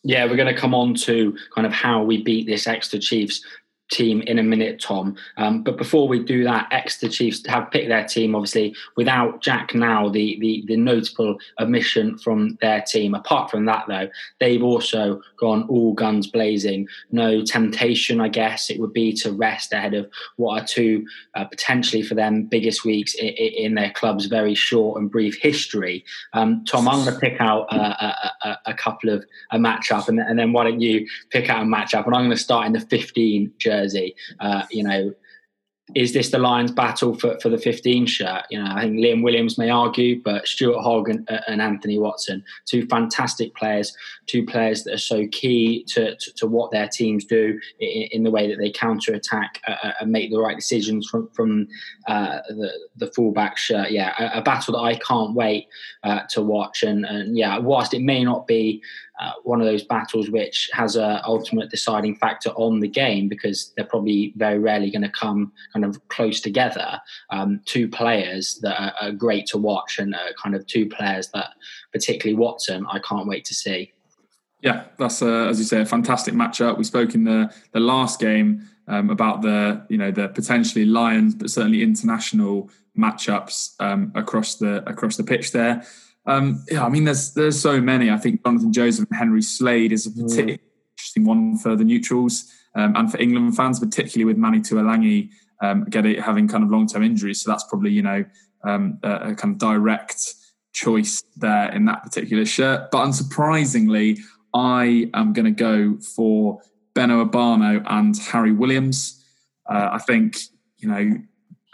Yeah, 0.04 0.26
we're 0.26 0.37
going 0.37 0.54
to 0.54 0.61
come 0.61 0.75
on 0.75 0.95
to 0.95 1.37
kind 1.52 1.66
of 1.66 1.73
how 1.73 2.02
we 2.02 2.23
beat 2.23 2.47
this 2.47 2.68
Exeter 2.68 3.00
Chiefs 3.00 3.45
team 3.90 4.21
in 4.23 4.38
a 4.38 4.43
minute, 4.43 4.81
Tom. 4.81 5.16
Um, 5.37 5.62
but 5.62 5.76
before 5.76 6.09
we 6.09 6.23
do 6.23 6.45
that, 6.45 6.69
Exeter 6.71 7.09
Chiefs 7.09 7.47
have 7.47 7.71
picked 7.71 7.88
their 7.88 8.05
team, 8.05 8.35
obviously, 8.35 8.75
without 8.97 9.43
Jack 9.43 9.75
Nowell, 9.75 10.11
the, 10.11 10.38
the, 10.40 10.64
the 10.66 10.76
notable 10.76 11.38
omission 11.61 12.19
from 12.19 12.59
their 12.61 12.83
team. 12.83 13.14
Apart 13.14 13.50
from 13.50 13.64
that, 13.66 13.85
though, 13.88 14.09
they've 14.40 14.62
also 14.62 15.21
gone 15.38 15.66
all 15.69 15.93
guns 15.93 16.26
blazing. 16.26 16.88
No 17.12 17.45
temptation, 17.45 18.21
I 18.21 18.28
guess, 18.28 18.71
it 18.71 18.81
would 18.81 18.93
be 18.93 19.12
to 19.14 19.33
rest 19.33 19.73
ahead 19.73 19.95
of 19.95 20.11
what 20.37 20.62
are 20.62 20.66
two 20.66 21.07
uh, 21.35 21.45
potentially 21.45 22.02
for 22.02 22.14
them 22.14 22.45
biggest 22.45 22.85
weeks 22.85 23.14
in, 23.14 23.28
in, 23.28 23.75
their 23.76 23.90
club's 23.90 24.26
very 24.26 24.55
short 24.55 25.00
and 25.00 25.11
brief 25.11 25.37
history. 25.40 26.05
Um, 26.33 26.64
Tom, 26.64 26.88
I'm 26.88 27.05
going 27.05 27.14
to 27.14 27.21
pick 27.21 27.40
out 27.40 27.66
a, 27.71 28.38
a, 28.43 28.59
a, 28.66 28.75
couple 28.75 29.11
of 29.11 29.25
a 29.50 29.59
matchup, 29.59 30.09
and, 30.09 30.19
and 30.19 30.38
then 30.38 30.52
why 30.52 30.64
don't 30.64 30.81
you 30.81 31.07
pick 31.31 31.50
out 31.50 31.62
a 31.62 31.66
matchup? 31.66 32.07
And 32.07 32.14
I'm 32.14 32.23
going 32.23 32.31
to 32.31 32.37
start 32.37 32.66
in 32.66 32.73
the 32.73 32.81
15 32.81 33.52
jersey 33.59 33.75
jersey. 33.76 34.14
Uh, 34.40 34.62
you 34.71 34.83
know, 34.83 35.12
is 35.95 36.12
this 36.12 36.30
the 36.30 36.38
Lions' 36.38 36.73
battle 36.73 37.14
for, 37.14 37.38
for 37.38 37.49
the 37.49 37.59
15 37.59 38.06
shirt? 38.06 38.42
You 38.50 38.62
know, 38.62 38.68
I 38.68 38.83
think 38.83 38.97
Liam 38.97 39.23
Williams 39.23 39.56
may 39.56 39.71
argue, 39.71 40.21
but 40.21 40.49
Stuart 40.49 40.83
Hogg 40.83 41.09
and, 41.09 41.28
and 41.47 41.62
Anthony 41.62 41.97
Watson, 41.97 42.42
two 42.64 42.87
fantastic 42.87 43.54
players, 43.54 43.97
two 44.26 44.45
players 44.45 44.83
that 44.83 44.95
are 44.95 44.99
so 44.99 45.28
key 45.30 45.85
to, 45.85 46.16
to, 46.16 46.33
to 46.35 46.47
what 46.49 46.73
their 46.73 46.88
teams 46.88 47.25
do 47.25 47.61
in, 47.78 48.09
in, 48.11 48.23
the 48.25 48.33
way 48.33 48.49
that 48.49 48.59
they 48.59 48.71
counter 48.71 49.14
attack 49.14 49.61
uh, 49.68 49.76
uh, 49.85 49.92
and 50.00 50.11
make 50.11 50.30
the 50.30 50.40
right 50.40 50.56
decisions 50.56 51.09
from, 51.09 51.28
from 51.28 51.68
uh, 52.09 52.40
the, 52.49 52.73
the 52.97 53.12
fullback 53.12 53.56
shirt. 53.56 53.92
Yeah, 53.92 54.12
a, 54.18 54.40
a, 54.40 54.42
battle 54.42 54.75
that 54.75 54.80
I 54.80 54.97
can't 54.97 55.35
wait 55.35 55.68
uh, 56.02 56.23
to 56.30 56.42
watch. 56.42 56.83
And, 56.83 57.04
and 57.04 57.38
yeah, 57.38 57.59
whilst 57.59 57.95
it 57.95 58.02
may 58.02 58.25
not 58.25 58.49
be 58.49 58.83
uh, 59.20 59.32
one 59.44 59.61
of 59.61 59.66
those 59.66 59.85
battles 59.85 60.30
which 60.30 60.70
has 60.73 60.96
a 60.96 61.23
ultimate 61.25 61.70
deciding 61.70 62.14
factor 62.16 62.50
on 62.50 62.80
the 62.80 62.88
game 62.88 63.28
because 63.28 63.73
they're 63.76 63.87
probably 63.87 64.32
very 64.37 64.58
rarely 64.58 64.90
going 64.90 65.02
to 65.02 65.08
come 65.08 65.52
kind 65.73 65.85
of 65.85 66.06
close 66.08 66.40
together. 66.40 67.00
Um, 67.30 67.61
two 67.64 67.88
players 67.88 68.58
that 68.62 68.80
are, 68.80 68.92
are, 69.00 69.12
great 69.12 69.46
to 69.46 69.58
watch 69.58 69.99
and 69.99 70.14
kind 70.42 70.54
of 70.54 70.66
two 70.66 70.88
players 70.88 71.28
that, 71.35 71.50
particularly 71.92 72.37
Watson, 72.37 72.87
I 72.90 72.99
can't 72.99 73.26
wait 73.26 73.44
to 73.46 73.54
see. 73.54 73.92
Yeah, 74.61 74.85
that's 74.99 75.23
a, 75.23 75.46
as 75.49 75.58
you 75.58 75.64
say 75.64 75.80
a 75.80 75.87
fantastic 75.87 76.35
matchup. 76.35 76.78
We 76.78 76.85
spoke 76.85 77.14
in 77.14 77.25
the 77.25 77.54
the 77.73 77.80
last 77.80 78.18
game 78.18 78.68
um, 78.88 79.11
about 79.11 79.42
the 79.42 79.85
you 79.88 79.99
know 79.99 80.11
the 80.11 80.28
potentially 80.28 80.85
Lions, 80.85 81.35
but 81.35 81.50
certainly 81.50 81.82
international 81.82 82.70
matchups 82.99 83.75
um, 83.80 84.12
across 84.14 84.56
the 84.56 84.88
across 84.88 85.16
the 85.16 85.25
pitch 85.25 85.52
there. 85.52 85.85
Um, 86.26 86.64
yeah, 86.71 86.85
I 86.85 86.88
mean, 86.88 87.04
there's 87.04 87.35
there's 87.35 87.61
so 87.61 87.80
many. 87.80 88.11
I 88.11 88.16
think 88.16 88.45
Jonathan 88.45 88.73
Joseph 88.73 89.09
and 89.09 89.18
Henry 89.18 89.42
Slade 89.42 89.92
is 89.92 90.06
a 90.06 90.11
mm. 90.11 90.23
particularly 90.23 90.61
interesting 90.95 91.25
one 91.25 91.56
for 91.59 91.76
the 91.76 91.85
neutrals 91.85 92.50
um, 92.75 92.97
and 92.97 93.11
for 93.11 93.18
England 93.18 93.56
fans, 93.56 93.78
particularly 93.78 94.25
with 94.25 94.37
Manu 94.37 94.61
Tuilagi 94.61 95.30
um, 95.62 95.85
getting 95.85 96.21
having 96.21 96.49
kind 96.49 96.64
of 96.64 96.71
long 96.71 96.87
term 96.87 97.02
injuries. 97.02 97.42
So 97.42 97.50
that's 97.50 97.64
probably 97.64 97.90
you 97.90 98.02
know 98.02 98.25
um, 98.64 98.99
a, 99.02 99.30
a, 99.30 99.35
kind 99.35 99.54
of 99.54 99.59
direct 99.59 100.35
choice 100.73 101.23
there 101.37 101.73
in 101.73 101.85
that 101.87 102.02
particular 102.02 102.45
shirt. 102.45 102.90
But 102.90 103.06
unsurprisingly, 103.06 104.21
I 104.54 105.11
am 105.14 105.33
going 105.33 105.45
to 105.45 105.50
go 105.50 105.99
for 106.14 106.61
Beno 106.95 107.28
Obano 107.28 107.83
and 107.87 108.16
Harry 108.18 108.52
Williams. 108.52 109.25
Uh, 109.68 109.90
I 109.92 109.99
think 109.99 110.38
you 110.78 110.88
know 110.88 111.18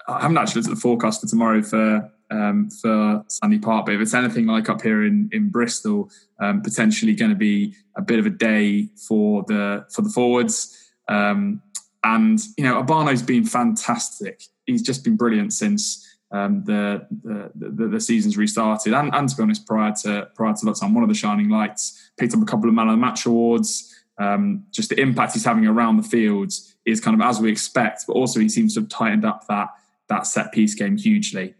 I 0.08 0.20
haven't 0.20 0.38
actually 0.38 0.62
looked 0.62 0.70
at 0.70 0.74
the 0.74 0.80
forecast 0.80 1.20
for 1.20 1.26
tomorrow 1.26 1.62
for 1.62 2.10
um, 2.32 2.70
for 2.70 3.22
Sandy 3.28 3.58
Park. 3.58 3.86
But 3.86 3.94
if 3.94 4.00
it's 4.00 4.14
anything 4.14 4.46
like 4.46 4.68
up 4.68 4.82
here 4.82 5.04
in 5.04 5.28
in 5.32 5.50
Bristol, 5.50 6.10
um, 6.40 6.62
potentially 6.62 7.14
going 7.14 7.30
to 7.30 7.36
be 7.36 7.74
a 7.96 8.02
bit 8.02 8.18
of 8.18 8.26
a 8.26 8.30
day 8.30 8.88
for 8.96 9.44
the 9.46 9.86
for 9.94 10.02
the 10.02 10.10
forwards. 10.10 10.90
Um, 11.08 11.62
and 12.02 12.40
you 12.56 12.64
know, 12.64 12.82
Obano's 12.82 13.22
been 13.22 13.44
fantastic. 13.44 14.42
He's 14.66 14.82
just 14.82 15.04
been 15.04 15.16
brilliant 15.16 15.52
since 15.52 16.08
um, 16.32 16.64
the, 16.64 17.06
the, 17.22 17.50
the, 17.54 17.88
the 17.88 18.00
season's 18.00 18.36
restarted. 18.36 18.94
And, 18.94 19.14
and, 19.14 19.28
to 19.28 19.36
be 19.36 19.42
honest, 19.42 19.66
prior 19.66 19.92
to 20.02 20.28
prior 20.34 20.54
to 20.54 20.66
that 20.66 20.76
time, 20.76 20.94
one 20.94 21.04
of 21.04 21.08
the 21.08 21.14
shining 21.14 21.50
lights 21.50 22.10
picked 22.18 22.34
up 22.34 22.42
a 22.42 22.46
couple 22.46 22.68
of 22.68 22.74
man 22.74 22.88
of 22.88 22.94
the 22.94 22.96
match 22.96 23.26
awards. 23.26 23.94
Um, 24.18 24.64
just 24.70 24.90
the 24.90 25.00
impact 25.00 25.34
he's 25.34 25.44
having 25.44 25.66
around 25.66 25.96
the 25.96 26.02
fields 26.02 26.74
is 26.84 27.00
kind 27.00 27.20
of 27.20 27.26
as 27.26 27.40
we 27.40 27.50
expect, 27.50 28.04
but 28.06 28.14
also 28.14 28.40
he 28.40 28.48
seems 28.48 28.74
to 28.74 28.80
have 28.80 28.88
tightened 28.88 29.24
up 29.24 29.46
that 29.48 29.68
that 30.08 30.26
set 30.26 30.52
piece 30.52 30.74
game 30.74 30.96
hugely. 30.96 31.54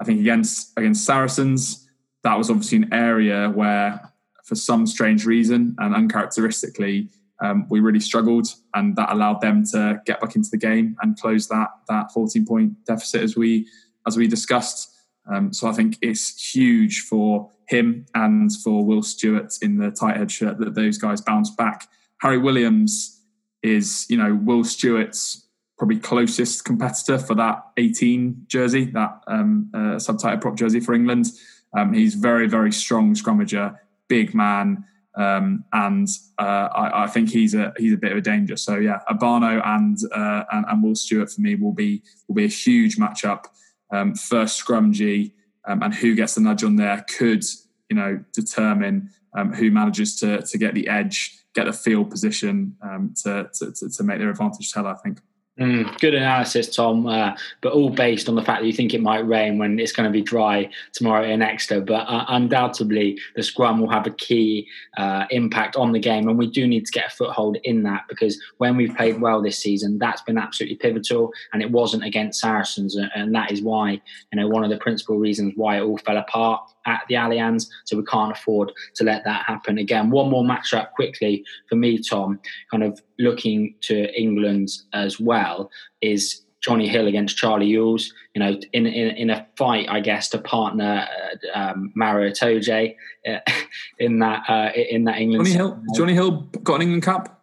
I 0.00 0.04
think 0.04 0.20
against 0.20 0.72
against 0.76 1.04
Saracens, 1.04 1.88
that 2.24 2.36
was 2.36 2.50
obviously 2.50 2.78
an 2.78 2.92
area 2.92 3.50
where, 3.50 4.12
for 4.44 4.54
some 4.54 4.86
strange 4.86 5.26
reason 5.26 5.76
and 5.78 5.94
uncharacteristically, 5.94 7.08
um, 7.40 7.66
we 7.68 7.80
really 7.80 8.00
struggled, 8.00 8.48
and 8.74 8.96
that 8.96 9.12
allowed 9.12 9.40
them 9.40 9.64
to 9.72 10.00
get 10.06 10.20
back 10.20 10.36
into 10.36 10.50
the 10.50 10.58
game 10.58 10.96
and 11.02 11.18
close 11.18 11.48
that 11.48 11.68
that 11.88 12.12
14 12.12 12.46
point 12.46 12.84
deficit 12.86 13.22
as 13.22 13.36
we 13.36 13.66
as 14.06 14.16
we 14.16 14.26
discussed. 14.26 14.90
Um, 15.30 15.52
so 15.52 15.68
I 15.68 15.72
think 15.72 15.96
it's 16.00 16.54
huge 16.54 17.00
for 17.02 17.50
him 17.68 18.06
and 18.14 18.50
for 18.64 18.84
Will 18.84 19.02
Stuart 19.02 19.54
in 19.62 19.78
the 19.78 19.90
tight 19.90 20.16
head 20.16 20.30
shirt 20.30 20.58
that 20.58 20.74
those 20.74 20.98
guys 20.98 21.20
bounce 21.20 21.50
back. 21.50 21.88
Harry 22.20 22.38
Williams 22.38 23.22
is, 23.62 24.06
you 24.08 24.16
know, 24.16 24.34
Will 24.34 24.64
Stuart's 24.64 25.46
probably 25.80 25.98
closest 25.98 26.66
competitor 26.66 27.18
for 27.18 27.34
that 27.34 27.64
18 27.78 28.44
jersey, 28.48 28.84
that 28.84 29.18
um, 29.26 29.70
uh, 29.72 29.98
subtitle 29.98 30.38
prop 30.38 30.54
jersey 30.54 30.78
for 30.78 30.92
England. 30.92 31.28
Um, 31.74 31.94
he's 31.94 32.14
very, 32.14 32.46
very 32.46 32.70
strong 32.70 33.14
scrummager, 33.14 33.74
big 34.06 34.34
man, 34.34 34.84
um, 35.16 35.64
and 35.72 36.06
uh, 36.38 36.68
I, 36.74 37.04
I, 37.04 37.06
think 37.06 37.30
he's 37.30 37.54
a 37.54 37.72
he's 37.78 37.94
a 37.94 37.96
bit 37.96 38.12
of 38.12 38.18
a 38.18 38.20
danger. 38.20 38.58
So 38.58 38.76
yeah, 38.76 38.98
Obano 39.10 39.66
and, 39.66 39.96
uh, 40.12 40.44
and, 40.52 40.66
and 40.68 40.82
Will 40.82 40.94
Stuart 40.94 41.32
for 41.32 41.40
me 41.40 41.54
will 41.54 41.72
be 41.72 42.02
will 42.28 42.34
be 42.34 42.44
a 42.44 42.48
huge 42.48 42.98
matchup. 42.98 43.46
Um, 43.90 44.14
first 44.14 44.62
scrumgy 44.62 45.32
um, 45.66 45.82
and 45.82 45.94
who 45.94 46.14
gets 46.14 46.34
the 46.34 46.42
nudge 46.42 46.62
on 46.62 46.76
there 46.76 47.06
could 47.08 47.42
you 47.88 47.96
know 47.96 48.22
determine 48.34 49.08
um, 49.34 49.54
who 49.54 49.70
manages 49.70 50.20
to 50.20 50.42
to 50.42 50.58
get 50.58 50.74
the 50.74 50.88
edge, 50.88 51.38
get 51.54 51.64
the 51.64 51.72
field 51.72 52.10
position 52.10 52.76
to, 53.22 53.48
to 53.54 53.88
to 53.88 54.02
make 54.02 54.18
their 54.18 54.28
advantage 54.28 54.70
tell. 54.72 54.86
I 54.86 54.94
think. 54.96 55.20
Mm, 55.60 56.00
good 56.00 56.14
analysis, 56.14 56.74
Tom. 56.74 57.06
Uh, 57.06 57.36
but 57.60 57.74
all 57.74 57.90
based 57.90 58.30
on 58.30 58.34
the 58.34 58.42
fact 58.42 58.62
that 58.62 58.66
you 58.66 58.72
think 58.72 58.94
it 58.94 59.02
might 59.02 59.26
rain 59.26 59.58
when 59.58 59.78
it's 59.78 59.92
going 59.92 60.08
to 60.08 60.12
be 60.12 60.22
dry 60.22 60.70
tomorrow 60.94 61.22
in 61.22 61.42
Exeter. 61.42 61.82
But 61.82 62.08
uh, 62.08 62.24
undoubtedly, 62.28 63.18
the 63.36 63.42
scrum 63.42 63.78
will 63.78 63.90
have 63.90 64.06
a 64.06 64.10
key 64.10 64.66
uh, 64.96 65.26
impact 65.30 65.76
on 65.76 65.92
the 65.92 65.98
game, 65.98 66.28
and 66.28 66.38
we 66.38 66.46
do 66.46 66.66
need 66.66 66.86
to 66.86 66.92
get 66.92 67.08
a 67.08 67.10
foothold 67.10 67.58
in 67.64 67.82
that 67.82 68.04
because 68.08 68.40
when 68.56 68.74
we've 68.74 68.96
played 68.96 69.20
well 69.20 69.42
this 69.42 69.58
season, 69.58 69.98
that's 69.98 70.22
been 70.22 70.38
absolutely 70.38 70.76
pivotal, 70.76 71.30
and 71.52 71.60
it 71.60 71.70
wasn't 71.70 72.04
against 72.04 72.40
Saracens, 72.40 72.96
and 72.96 73.34
that 73.34 73.52
is 73.52 73.60
why 73.60 74.00
you 74.32 74.40
know 74.40 74.48
one 74.48 74.64
of 74.64 74.70
the 74.70 74.78
principal 74.78 75.18
reasons 75.18 75.52
why 75.56 75.76
it 75.76 75.82
all 75.82 75.98
fell 75.98 76.16
apart 76.16 76.62
at 76.86 77.02
the 77.08 77.14
Allianz. 77.14 77.66
So 77.84 77.96
we 77.96 78.04
can't 78.04 78.32
afford 78.32 78.72
to 78.96 79.04
let 79.04 79.24
that 79.24 79.44
happen 79.46 79.78
again. 79.78 80.10
One 80.10 80.30
more 80.30 80.44
match 80.44 80.74
up 80.74 80.92
quickly 80.94 81.44
for 81.68 81.76
me, 81.76 81.98
Tom, 81.98 82.40
kind 82.70 82.82
of 82.82 83.00
looking 83.18 83.74
to 83.82 84.12
England 84.18 84.70
as 84.92 85.20
well, 85.20 85.70
is 86.00 86.42
Johnny 86.60 86.88
Hill 86.88 87.06
against 87.06 87.36
Charlie 87.36 87.68
Ewels. 87.68 88.12
You 88.34 88.40
know, 88.40 88.60
in 88.72 88.86
in, 88.86 89.16
in 89.16 89.30
a 89.30 89.46
fight, 89.56 89.88
I 89.88 90.00
guess, 90.00 90.28
to 90.30 90.38
partner 90.38 91.06
uh, 91.54 91.58
um, 91.58 91.92
Maro 91.94 92.28
Itoje 92.30 92.94
uh, 93.28 93.38
in 93.98 94.18
that 94.20 94.42
uh, 94.48 94.70
in 94.74 95.04
that 95.04 95.18
England. 95.18 95.46
Johnny 95.46 95.56
Hill, 95.56 95.82
Johnny 95.94 96.14
Hill 96.14 96.30
got 96.62 96.76
an 96.76 96.82
England 96.82 97.02
cap. 97.04 97.36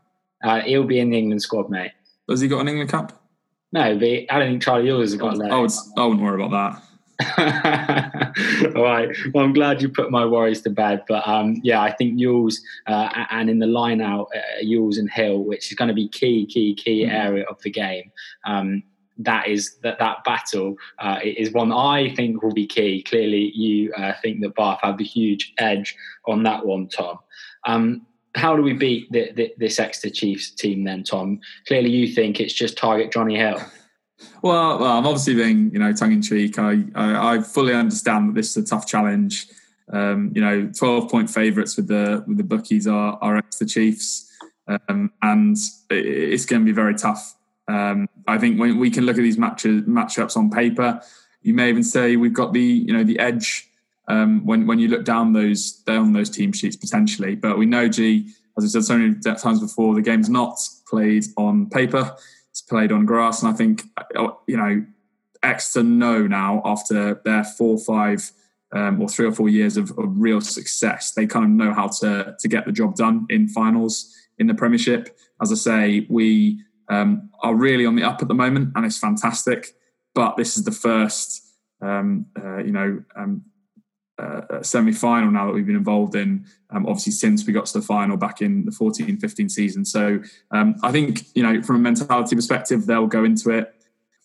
Uh, 0.44 0.62
he'll 0.62 0.84
be 0.84 1.00
in 1.00 1.10
the 1.10 1.18
England 1.18 1.42
squad, 1.42 1.70
mate. 1.70 1.92
Has 2.30 2.42
he 2.42 2.48
got 2.48 2.60
an 2.60 2.68
England 2.68 2.92
cap? 2.92 3.14
No, 3.74 3.98
but 3.98 4.06
I 4.06 4.40
don't 4.40 4.50
think 4.50 4.64
Charlie 4.64 4.88
Ewels 4.88 5.02
has 5.12 5.16
got 5.16 5.38
that. 5.40 5.52
I, 5.52 5.60
would, 5.60 5.72
I 5.98 6.06
wouldn't 6.06 6.22
worry 6.22 6.42
about 6.42 6.52
that. 6.52 6.84
All 7.38 8.84
right. 8.84 9.10
Well, 9.34 9.44
I'm 9.44 9.54
glad 9.54 9.82
you 9.82 9.90
put 9.90 10.12
my 10.12 10.26
worries 10.26 10.62
to 10.62 10.70
bed. 10.70 11.04
But 11.08 11.28
um, 11.28 11.60
yeah, 11.64 11.82
I 11.82 11.92
think 11.92 12.20
Ewels 12.20 12.58
uh, 12.86 13.26
and 13.32 13.50
in 13.50 13.60
the 13.60 13.68
line 13.68 14.02
out, 14.02 14.30
uh, 14.36 14.64
Ewels 14.64 14.98
and 14.98 15.10
Hill, 15.10 15.44
which 15.44 15.72
is 15.72 15.76
going 15.76 15.88
to 15.88 15.94
be 15.94 16.08
key, 16.08 16.46
key, 16.46 16.76
key 16.76 17.04
mm-hmm. 17.04 17.16
area 17.16 17.46
of 17.46 17.62
the 17.64 17.72
game. 17.72 18.12
Um, 18.46 18.84
that 19.20 19.48
is 19.48 19.78
that 19.82 19.98
that 19.98 20.24
battle 20.24 20.76
uh, 21.00 21.20
is 21.24 21.52
one 21.52 21.72
I 21.72 22.14
think 22.16 22.44
will 22.44 22.54
be 22.54 22.68
key. 22.68 23.02
Clearly, 23.02 23.52
you 23.56 23.92
uh, 23.94 24.14
think 24.22 24.42
that 24.42 24.56
Bath 24.56 24.80
have 24.84 25.00
the 25.00 25.04
huge 25.04 25.54
edge 25.58 25.96
on 26.28 26.44
that 26.44 26.66
one, 26.66 26.88
Tom. 26.88 27.18
Um, 27.66 28.06
how 28.36 28.56
do 28.56 28.62
we 28.62 28.74
beat 28.74 29.12
the, 29.12 29.32
the, 29.32 29.54
this 29.58 29.80
Exeter 29.80 30.14
Chiefs 30.14 30.52
team 30.52 30.84
then, 30.84 31.04
Tom? 31.04 31.40
Clearly, 31.66 31.90
you 31.90 32.14
think 32.14 32.40
it's 32.40 32.54
just 32.54 32.78
target 32.78 33.12
Johnny 33.12 33.36
Hill. 33.36 33.60
Well, 34.42 34.80
well, 34.80 34.98
I'm 34.98 35.06
obviously 35.06 35.36
being, 35.36 35.72
you 35.72 35.80
know, 35.80 35.94
tongue 35.94 36.12
in 36.12 36.22
cheek. 36.22 36.58
I, 36.58 36.84
I, 36.96 37.36
I, 37.36 37.42
fully 37.42 37.74
understand 37.74 38.30
that 38.30 38.36
this 38.36 38.56
is 38.56 38.64
a 38.64 38.66
tough 38.66 38.88
challenge. 38.88 39.48
Um, 39.92 40.32
you 40.36 40.42
know, 40.42 40.70
12 40.76 41.10
point 41.10 41.30
favourites 41.30 41.78
with 41.78 41.88
the 41.88 42.24
with 42.28 42.38
the 42.38 42.44
bookies 42.44 42.88
are 42.88 43.18
are 43.22 43.38
Exeter 43.38 43.66
Chiefs, 43.66 44.32
um, 44.68 45.12
and 45.22 45.56
it's 45.90 46.46
going 46.46 46.62
to 46.62 46.66
be 46.66 46.72
very 46.72 46.96
tough. 46.96 47.36
Um, 47.68 48.10
I 48.28 48.38
think 48.38 48.60
when 48.60 48.80
we 48.80 48.90
can 48.90 49.06
look 49.06 49.18
at 49.18 49.22
these 49.22 49.38
matches 49.38 49.84
matchups 49.84 50.36
on 50.36 50.50
paper, 50.50 51.02
you 51.42 51.54
may 51.54 51.70
even 51.70 51.84
say 51.84 52.16
we've 52.16 52.34
got 52.34 52.54
the 52.54 52.62
you 52.62 52.94
know 52.94 53.04
the 53.04 53.20
edge 53.20 53.70
um, 54.08 54.46
when 54.46 54.68
when 54.68 54.80
you 54.80 54.88
look 54.88 55.06
down 55.06 55.34
those 55.34 55.72
down 55.72 56.14
those 56.14 56.30
team 56.30 56.52
sheets 56.52 56.76
potentially. 56.76 57.36
But 57.36 57.58
we 57.58 57.66
know, 57.66 57.88
G, 57.88 58.30
as 58.58 58.66
I 58.66 58.68
said 58.68 58.84
so 58.84 58.98
many 58.98 59.16
times 59.20 59.60
before, 59.60 59.96
the 59.96 60.02
game's 60.02 60.30
not 60.30 60.58
played 60.90 61.26
on 61.38 61.70
paper; 61.70 62.16
it's 62.58 62.68
played 62.68 62.92
on 62.92 63.06
grass. 63.06 63.44
And 63.44 63.54
I 63.54 63.56
think 63.56 63.84
uh, 64.16 64.30
you 64.48 64.58
know 64.58 64.84
Exeter 65.44 65.84
know 65.84 66.26
now 66.26 66.62
after 66.66 67.22
their 67.24 67.44
four, 67.44 67.78
five, 67.78 68.32
um, 68.72 69.00
or 69.00 69.08
three 69.08 69.28
or 69.28 69.32
four 69.32 69.48
years 69.48 69.78
of, 69.78 69.92
of, 69.92 70.06
real 70.08 70.42
success, 70.42 71.12
they 71.12 71.28
kind 71.28 71.46
of 71.46 71.52
know 71.52 71.72
how 71.72 71.88
to 72.00 72.36
to 72.40 72.48
get 72.48 72.66
the 72.66 72.72
job 72.72 72.96
done 72.96 73.28
in 73.30 73.48
finals 73.48 74.12
in 74.40 74.48
the 74.48 74.56
Premiership. 74.56 75.16
As 75.40 75.52
I 75.52 75.56
say, 75.56 76.08
we 76.10 76.64
um, 76.90 77.30
are 77.44 77.54
really 77.54 77.86
on 77.86 77.96
the 77.96 78.04
up 78.04 78.24
at 78.24 78.28
the 78.28 78.34
moment, 78.34 78.72
and 78.76 78.86
it's 78.86 78.98
fantastic. 78.98 79.76
But 80.16 80.36
this 80.36 80.58
is 80.58 80.64
the 80.64 80.72
first, 80.72 81.46
um, 81.80 82.26
uh, 82.36 82.58
you 82.58 82.72
know, 82.72 83.04
uh, 84.20 84.62
semi-final 84.62 85.32
now 85.32 85.46
that 85.46 85.54
we've 85.54 85.66
been 85.66 85.76
involved 85.76 86.16
in 86.16 86.46
um, 86.72 86.86
obviously 86.86 87.12
since 87.12 87.46
we 87.46 87.54
got 87.54 87.66
to 87.66 87.80
the 87.80 87.86
final 87.86 88.18
back 88.18 88.42
in 88.42 88.66
the 88.66 88.72
14-15 88.72 89.50
season. 89.52 89.86
So 89.86 90.20
um, 90.52 90.76
i 90.84 90.92
think 90.92 91.26
you 91.36 91.44
know 91.44 91.62
from 91.62 91.78
a 91.78 91.80
mentality 91.80 92.36
perspective 92.36 92.86
they'll 92.86 93.08
go 93.08 93.24
into 93.24 93.52
it 93.52 93.74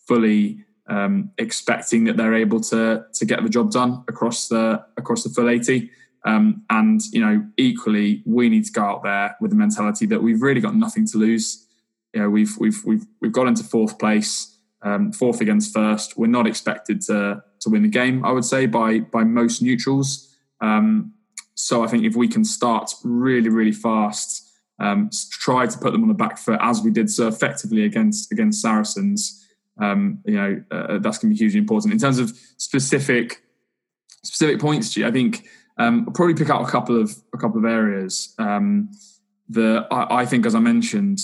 fully 0.07 0.59
um, 0.87 1.31
expecting 1.37 2.03
that 2.05 2.17
they're 2.17 2.35
able 2.35 2.59
to 2.59 3.05
to 3.13 3.25
get 3.25 3.41
the 3.43 3.49
job 3.49 3.71
done 3.71 4.03
across 4.07 4.47
the 4.47 4.83
across 4.97 5.23
the 5.23 5.29
full 5.29 5.49
80 5.49 5.89
um, 6.25 6.63
and 6.69 7.01
you 7.11 7.21
know 7.21 7.45
equally 7.57 8.23
we 8.25 8.49
need 8.49 8.65
to 8.65 8.71
go 8.71 8.83
out 8.83 9.03
there 9.03 9.35
with 9.41 9.51
the 9.51 9.57
mentality 9.57 10.05
that 10.07 10.21
we've 10.21 10.41
really 10.41 10.61
got 10.61 10.75
nothing 10.75 11.05
to 11.07 11.17
lose. 11.17 11.67
You 12.13 12.21
know 12.21 12.29
we've 12.29 12.55
we've 12.57 12.83
we've 12.85 13.05
we've 13.21 13.31
got 13.31 13.47
into 13.47 13.63
fourth 13.63 13.99
place 13.99 14.57
um, 14.81 15.11
fourth 15.11 15.41
against 15.41 15.73
first. 15.73 16.17
We're 16.17 16.27
not 16.27 16.47
expected 16.47 17.01
to 17.03 17.43
to 17.63 17.69
win 17.69 17.83
the 17.83 17.89
game. 17.89 18.25
I 18.25 18.31
would 18.31 18.45
say 18.45 18.65
by 18.65 18.99
by 18.99 19.23
most 19.23 19.61
neutrals. 19.61 20.35
Um, 20.61 21.13
so 21.55 21.83
I 21.83 21.87
think 21.87 22.03
if 22.03 22.15
we 22.15 22.27
can 22.27 22.43
start 22.43 22.93
really 23.03 23.49
really 23.49 23.71
fast, 23.71 24.51
um, 24.79 25.09
try 25.31 25.67
to 25.67 25.77
put 25.77 25.91
them 25.91 26.03
on 26.03 26.07
the 26.07 26.13
back 26.13 26.37
foot 26.37 26.59
as 26.61 26.81
we 26.81 26.91
did 26.91 27.09
so 27.09 27.27
effectively 27.27 27.85
against 27.85 28.31
against 28.31 28.61
Saracens. 28.61 29.39
Um, 29.81 30.19
you 30.25 30.35
know 30.35 30.63
uh, 30.69 30.99
that's 30.99 31.17
going 31.17 31.33
to 31.33 31.35
be 31.35 31.35
hugely 31.35 31.59
important 31.59 31.93
in 31.93 31.99
terms 31.99 32.19
of 32.19 32.31
specific 32.57 33.41
specific 34.23 34.59
points. 34.59 34.97
I 34.97 35.11
think 35.11 35.47
um, 35.77 36.05
I'll 36.07 36.13
probably 36.13 36.35
pick 36.35 36.49
out 36.49 36.61
a 36.61 36.71
couple 36.71 36.99
of 36.99 37.15
a 37.33 37.37
couple 37.37 37.59
of 37.59 37.65
areas. 37.65 38.33
Um, 38.37 38.89
the 39.49 39.87
I, 39.91 40.21
I 40.21 40.25
think, 40.25 40.45
as 40.45 40.55
I 40.55 40.59
mentioned, 40.59 41.19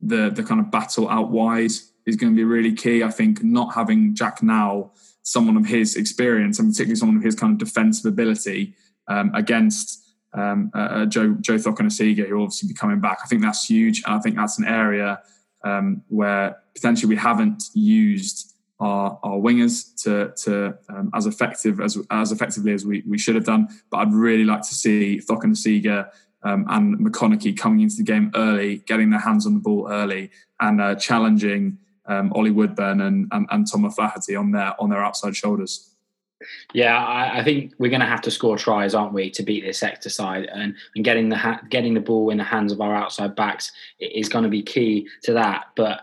the 0.00 0.30
the 0.30 0.42
kind 0.42 0.60
of 0.60 0.70
battle 0.70 1.08
out 1.08 1.30
wide 1.30 1.72
is 2.06 2.16
going 2.16 2.32
to 2.32 2.36
be 2.36 2.44
really 2.44 2.72
key. 2.72 3.02
I 3.02 3.10
think 3.10 3.42
not 3.42 3.74
having 3.74 4.14
Jack 4.14 4.42
Nowell, 4.42 4.94
someone 5.28 5.58
of 5.58 5.66
his 5.66 5.94
experience 5.94 6.58
and 6.58 6.70
particularly 6.70 6.96
someone 6.96 7.18
of 7.18 7.22
his 7.22 7.34
kind 7.34 7.52
of 7.52 7.58
defensive 7.58 8.06
ability 8.06 8.74
um, 9.08 9.30
against 9.34 10.02
um, 10.32 10.70
uh, 10.74 10.78
uh 10.78 11.06
Joe 11.06 11.36
Joe 11.40 11.56
Cokanasiga, 11.56 12.26
who 12.26 12.36
will 12.36 12.44
obviously 12.44 12.68
be 12.68 12.74
coming 12.74 13.00
back. 13.00 13.18
I 13.22 13.26
think 13.26 13.42
that's 13.42 13.64
huge, 13.66 14.02
and 14.04 14.14
I 14.14 14.18
think 14.20 14.36
that's 14.36 14.58
an 14.58 14.66
area 14.66 15.20
um, 15.64 16.02
where 16.08 16.56
potentially 16.74 17.10
we 17.10 17.16
haven't 17.16 17.64
used 17.74 18.54
our, 18.80 19.18
our 19.22 19.36
wingers 19.36 19.94
to 20.04 20.32
to 20.44 20.78
um, 20.88 21.10
as 21.14 21.26
effective 21.26 21.80
as 21.80 21.98
as 22.10 22.32
effectively 22.32 22.72
as 22.72 22.86
we, 22.86 23.02
we 23.06 23.18
should 23.18 23.34
have 23.34 23.44
done. 23.44 23.68
But 23.90 23.98
I'd 23.98 24.12
really 24.12 24.44
like 24.44 24.62
to 24.62 24.74
see 24.74 25.20
Cokanasiga 25.28 26.10
um, 26.42 26.64
and 26.68 26.98
McConnochie 26.98 27.58
coming 27.58 27.80
into 27.80 27.96
the 27.96 28.04
game 28.04 28.30
early, 28.34 28.78
getting 28.86 29.10
their 29.10 29.20
hands 29.20 29.46
on 29.46 29.54
the 29.54 29.60
ball 29.60 29.88
early, 29.90 30.30
and 30.60 30.80
uh, 30.80 30.94
challenging 30.94 31.78
um, 32.08 32.32
Ollie 32.34 32.50
Woodburn 32.50 33.00
and, 33.00 33.28
and, 33.32 33.46
and 33.50 33.66
Tom 33.70 33.84
O'Flaherty 33.84 34.34
on 34.34 34.50
their 34.50 34.74
on 34.80 34.90
their 34.90 35.04
outside 35.04 35.36
shoulders. 35.36 35.94
Yeah, 36.72 36.96
I, 36.96 37.40
I 37.40 37.44
think 37.44 37.74
we're 37.78 37.90
going 37.90 38.00
to 38.00 38.06
have 38.06 38.22
to 38.22 38.30
score 38.30 38.56
tries, 38.56 38.94
aren't 38.94 39.12
we, 39.12 39.28
to 39.30 39.42
beat 39.42 39.64
this 39.64 39.82
Exeter 39.82 40.08
side, 40.08 40.44
and, 40.52 40.74
and 40.94 41.04
getting 41.04 41.28
the 41.28 41.36
ha- 41.36 41.60
getting 41.68 41.94
the 41.94 42.00
ball 42.00 42.30
in 42.30 42.38
the 42.38 42.44
hands 42.44 42.72
of 42.72 42.80
our 42.80 42.94
outside 42.94 43.34
backs 43.34 43.72
is 43.98 44.28
going 44.28 44.44
to 44.44 44.50
be 44.50 44.62
key 44.62 45.08
to 45.24 45.32
that. 45.32 45.66
But 45.76 46.02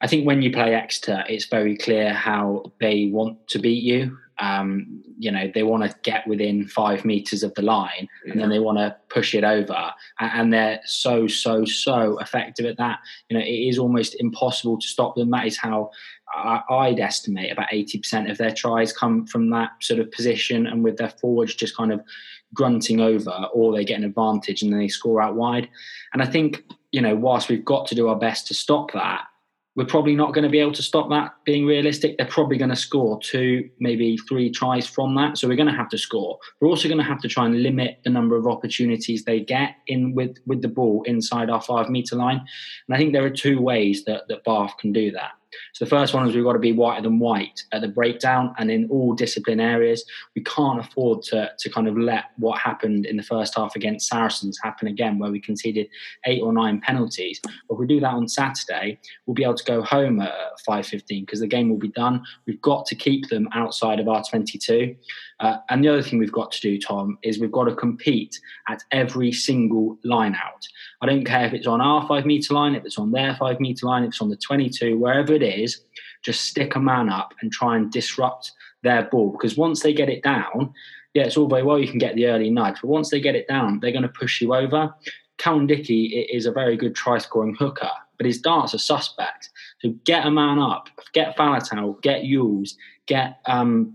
I 0.00 0.06
think 0.06 0.26
when 0.26 0.42
you 0.42 0.50
play 0.50 0.74
Exeter, 0.74 1.24
it's 1.28 1.46
very 1.46 1.76
clear 1.76 2.12
how 2.12 2.72
they 2.80 3.10
want 3.12 3.46
to 3.48 3.58
beat 3.58 3.82
you. 3.82 4.18
Um, 4.38 5.02
you 5.18 5.30
know, 5.30 5.50
they 5.54 5.62
want 5.62 5.90
to 5.90 5.96
get 6.02 6.26
within 6.26 6.66
five 6.66 7.04
meters 7.04 7.42
of 7.42 7.54
the 7.54 7.62
line 7.62 8.08
yeah. 8.24 8.32
and 8.32 8.40
then 8.40 8.50
they 8.50 8.58
want 8.58 8.78
to 8.78 8.94
push 9.08 9.34
it 9.34 9.44
over. 9.44 9.92
And 10.20 10.52
they're 10.52 10.80
so, 10.84 11.26
so, 11.26 11.64
so 11.64 12.18
effective 12.18 12.66
at 12.66 12.76
that. 12.76 12.98
You 13.28 13.38
know, 13.38 13.44
it 13.44 13.48
is 13.48 13.78
almost 13.78 14.16
impossible 14.20 14.78
to 14.78 14.86
stop 14.86 15.16
them. 15.16 15.30
That 15.30 15.46
is 15.46 15.56
how 15.56 15.90
I'd 16.34 17.00
estimate 17.00 17.52
about 17.52 17.68
80% 17.70 18.30
of 18.30 18.36
their 18.36 18.50
tries 18.50 18.92
come 18.92 19.26
from 19.26 19.50
that 19.50 19.70
sort 19.80 20.00
of 20.00 20.10
position 20.10 20.66
and 20.66 20.84
with 20.84 20.96
their 20.96 21.10
forwards 21.10 21.54
just 21.54 21.76
kind 21.76 21.92
of 21.92 22.00
grunting 22.52 23.00
over 23.00 23.48
or 23.52 23.72
they 23.72 23.84
get 23.84 23.98
an 23.98 24.04
advantage 24.04 24.62
and 24.62 24.72
then 24.72 24.80
they 24.80 24.88
score 24.88 25.22
out 25.22 25.34
wide. 25.34 25.68
And 26.12 26.22
I 26.22 26.26
think, 26.26 26.64
you 26.92 27.00
know, 27.00 27.14
whilst 27.14 27.48
we've 27.48 27.64
got 27.64 27.86
to 27.86 27.94
do 27.94 28.08
our 28.08 28.16
best 28.16 28.46
to 28.48 28.54
stop 28.54 28.92
that, 28.92 29.24
we're 29.76 29.84
probably 29.84 30.16
not 30.16 30.32
going 30.32 30.42
to 30.42 30.48
be 30.48 30.58
able 30.58 30.72
to 30.72 30.82
stop 30.82 31.08
that 31.10 31.32
being 31.44 31.66
realistic. 31.66 32.16
They're 32.16 32.26
probably 32.26 32.56
going 32.56 32.70
to 32.70 32.76
score 32.76 33.20
two, 33.20 33.68
maybe 33.78 34.16
three 34.16 34.50
tries 34.50 34.86
from 34.86 35.14
that. 35.16 35.36
So 35.36 35.46
we're 35.46 35.56
going 35.56 35.68
to 35.68 35.76
have 35.76 35.90
to 35.90 35.98
score. 35.98 36.38
We're 36.60 36.68
also 36.68 36.88
going 36.88 36.98
to 36.98 37.04
have 37.04 37.20
to 37.20 37.28
try 37.28 37.44
and 37.44 37.62
limit 37.62 38.00
the 38.02 38.10
number 38.10 38.36
of 38.36 38.46
opportunities 38.46 39.24
they 39.24 39.40
get 39.40 39.76
in 39.86 40.14
with, 40.14 40.38
with 40.46 40.62
the 40.62 40.68
ball 40.68 41.02
inside 41.04 41.50
our 41.50 41.60
five 41.60 41.90
metre 41.90 42.16
line. 42.16 42.38
And 42.88 42.94
I 42.94 42.98
think 42.98 43.12
there 43.12 43.24
are 43.24 43.30
two 43.30 43.60
ways 43.60 44.04
that, 44.06 44.26
that 44.28 44.44
Bath 44.44 44.74
can 44.78 44.92
do 44.92 45.10
that. 45.12 45.32
So 45.72 45.84
the 45.84 45.88
first 45.88 46.14
one 46.14 46.28
is 46.28 46.34
we've 46.34 46.44
got 46.44 46.54
to 46.54 46.58
be 46.58 46.72
whiter 46.72 47.02
than 47.02 47.18
white 47.18 47.62
at 47.72 47.80
the 47.80 47.88
breakdown 47.88 48.54
and 48.58 48.70
in 48.70 48.88
all 48.90 49.14
discipline 49.14 49.60
areas. 49.60 50.04
We 50.34 50.42
can't 50.42 50.80
afford 50.80 51.22
to, 51.24 51.50
to 51.58 51.70
kind 51.70 51.88
of 51.88 51.96
let 51.96 52.26
what 52.36 52.58
happened 52.58 53.06
in 53.06 53.16
the 53.16 53.22
first 53.22 53.54
half 53.56 53.76
against 53.76 54.08
Saracens 54.08 54.58
happen 54.62 54.88
again, 54.88 55.18
where 55.18 55.30
we 55.30 55.40
conceded 55.40 55.88
eight 56.26 56.42
or 56.42 56.52
nine 56.52 56.80
penalties. 56.80 57.40
But 57.42 57.74
if 57.74 57.78
we 57.78 57.86
do 57.86 58.00
that 58.00 58.14
on 58.14 58.28
Saturday, 58.28 58.98
we'll 59.26 59.34
be 59.34 59.44
able 59.44 59.54
to 59.54 59.64
go 59.64 59.82
home 59.82 60.20
at 60.20 60.32
5.15 60.68 61.26
because 61.26 61.40
the 61.40 61.46
game 61.46 61.68
will 61.68 61.78
be 61.78 61.88
done. 61.88 62.22
We've 62.46 62.60
got 62.60 62.86
to 62.86 62.94
keep 62.94 63.28
them 63.28 63.48
outside 63.52 64.00
of 64.00 64.08
our 64.08 64.22
22. 64.22 64.96
Uh, 65.40 65.58
and 65.68 65.84
the 65.84 65.88
other 65.88 66.02
thing 66.02 66.18
we've 66.18 66.32
got 66.32 66.50
to 66.50 66.60
do, 66.60 66.78
Tom, 66.78 67.18
is 67.22 67.38
we've 67.38 67.52
got 67.52 67.64
to 67.64 67.74
compete 67.74 68.40
at 68.68 68.82
every 68.90 69.32
single 69.32 69.98
line 70.04 70.34
out. 70.34 70.66
I 71.02 71.06
don't 71.06 71.24
care 71.24 71.44
if 71.44 71.52
it's 71.52 71.66
on 71.66 71.80
our 71.80 72.06
five 72.08 72.24
metre 72.24 72.54
line, 72.54 72.74
if 72.74 72.84
it's 72.84 72.98
on 72.98 73.12
their 73.12 73.36
five 73.36 73.60
metre 73.60 73.86
line, 73.86 74.04
if 74.04 74.08
it's 74.08 74.22
on 74.22 74.30
the 74.30 74.36
22, 74.36 74.98
wherever 74.98 75.32
it 75.32 75.42
is, 75.42 75.82
just 76.22 76.44
stick 76.44 76.74
a 76.74 76.80
man 76.80 77.10
up 77.10 77.34
and 77.40 77.52
try 77.52 77.76
and 77.76 77.92
disrupt 77.92 78.52
their 78.82 79.04
ball. 79.04 79.30
Because 79.30 79.56
once 79.56 79.82
they 79.82 79.92
get 79.92 80.08
it 80.08 80.22
down, 80.22 80.72
yeah, 81.12 81.24
it's 81.24 81.36
all 81.36 81.48
very 81.48 81.62
well 81.62 81.78
you 81.78 81.88
can 81.88 81.98
get 81.98 82.14
the 82.14 82.26
early 82.26 82.50
nudge, 82.50 82.78
but 82.80 82.88
once 82.88 83.10
they 83.10 83.20
get 83.20 83.34
it 83.34 83.48
down, 83.48 83.80
they're 83.80 83.92
going 83.92 84.02
to 84.02 84.08
push 84.08 84.40
you 84.40 84.54
over. 84.54 84.94
Cowan-Dickie 85.38 86.28
is 86.32 86.46
a 86.46 86.52
very 86.52 86.76
good 86.76 86.94
try 86.94 87.18
scoring 87.18 87.54
hooker, 87.54 87.90
but 88.16 88.26
his 88.26 88.40
darts 88.40 88.74
are 88.74 88.78
suspect. 88.78 89.50
So 89.80 89.90
get 90.04 90.26
a 90.26 90.30
man 90.30 90.58
up, 90.58 90.88
get 91.12 91.36
Faletau, 91.36 92.00
get 92.02 92.22
Ewels, 92.22 92.74
get 93.06 93.38
um, 93.46 93.94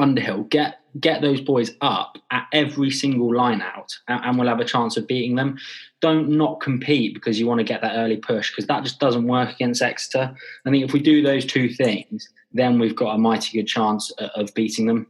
Underhill, 0.00 0.44
get 0.44 0.80
get 0.98 1.22
those 1.22 1.40
boys 1.40 1.72
up 1.80 2.18
at 2.30 2.46
every 2.52 2.90
single 2.90 3.34
line 3.34 3.62
out, 3.62 3.96
and 4.08 4.38
we'll 4.38 4.48
have 4.48 4.60
a 4.60 4.64
chance 4.64 4.96
of 4.96 5.06
beating 5.06 5.36
them. 5.36 5.58
Don't 6.00 6.30
not 6.30 6.60
compete 6.60 7.14
because 7.14 7.38
you 7.38 7.46
want 7.46 7.58
to 7.58 7.64
get 7.64 7.80
that 7.82 7.96
early 7.96 8.16
push 8.16 8.50
because 8.50 8.66
that 8.66 8.82
just 8.82 8.98
doesn't 8.98 9.26
work 9.26 9.52
against 9.52 9.82
Exeter. 9.82 10.34
I 10.66 10.70
think 10.70 10.84
if 10.84 10.92
we 10.92 11.00
do 11.00 11.22
those 11.22 11.44
two 11.44 11.68
things, 11.68 12.28
then 12.52 12.78
we've 12.78 12.96
got 12.96 13.14
a 13.14 13.18
mighty 13.18 13.58
good 13.58 13.68
chance 13.68 14.10
of 14.12 14.52
beating 14.54 14.86
them. 14.86 15.06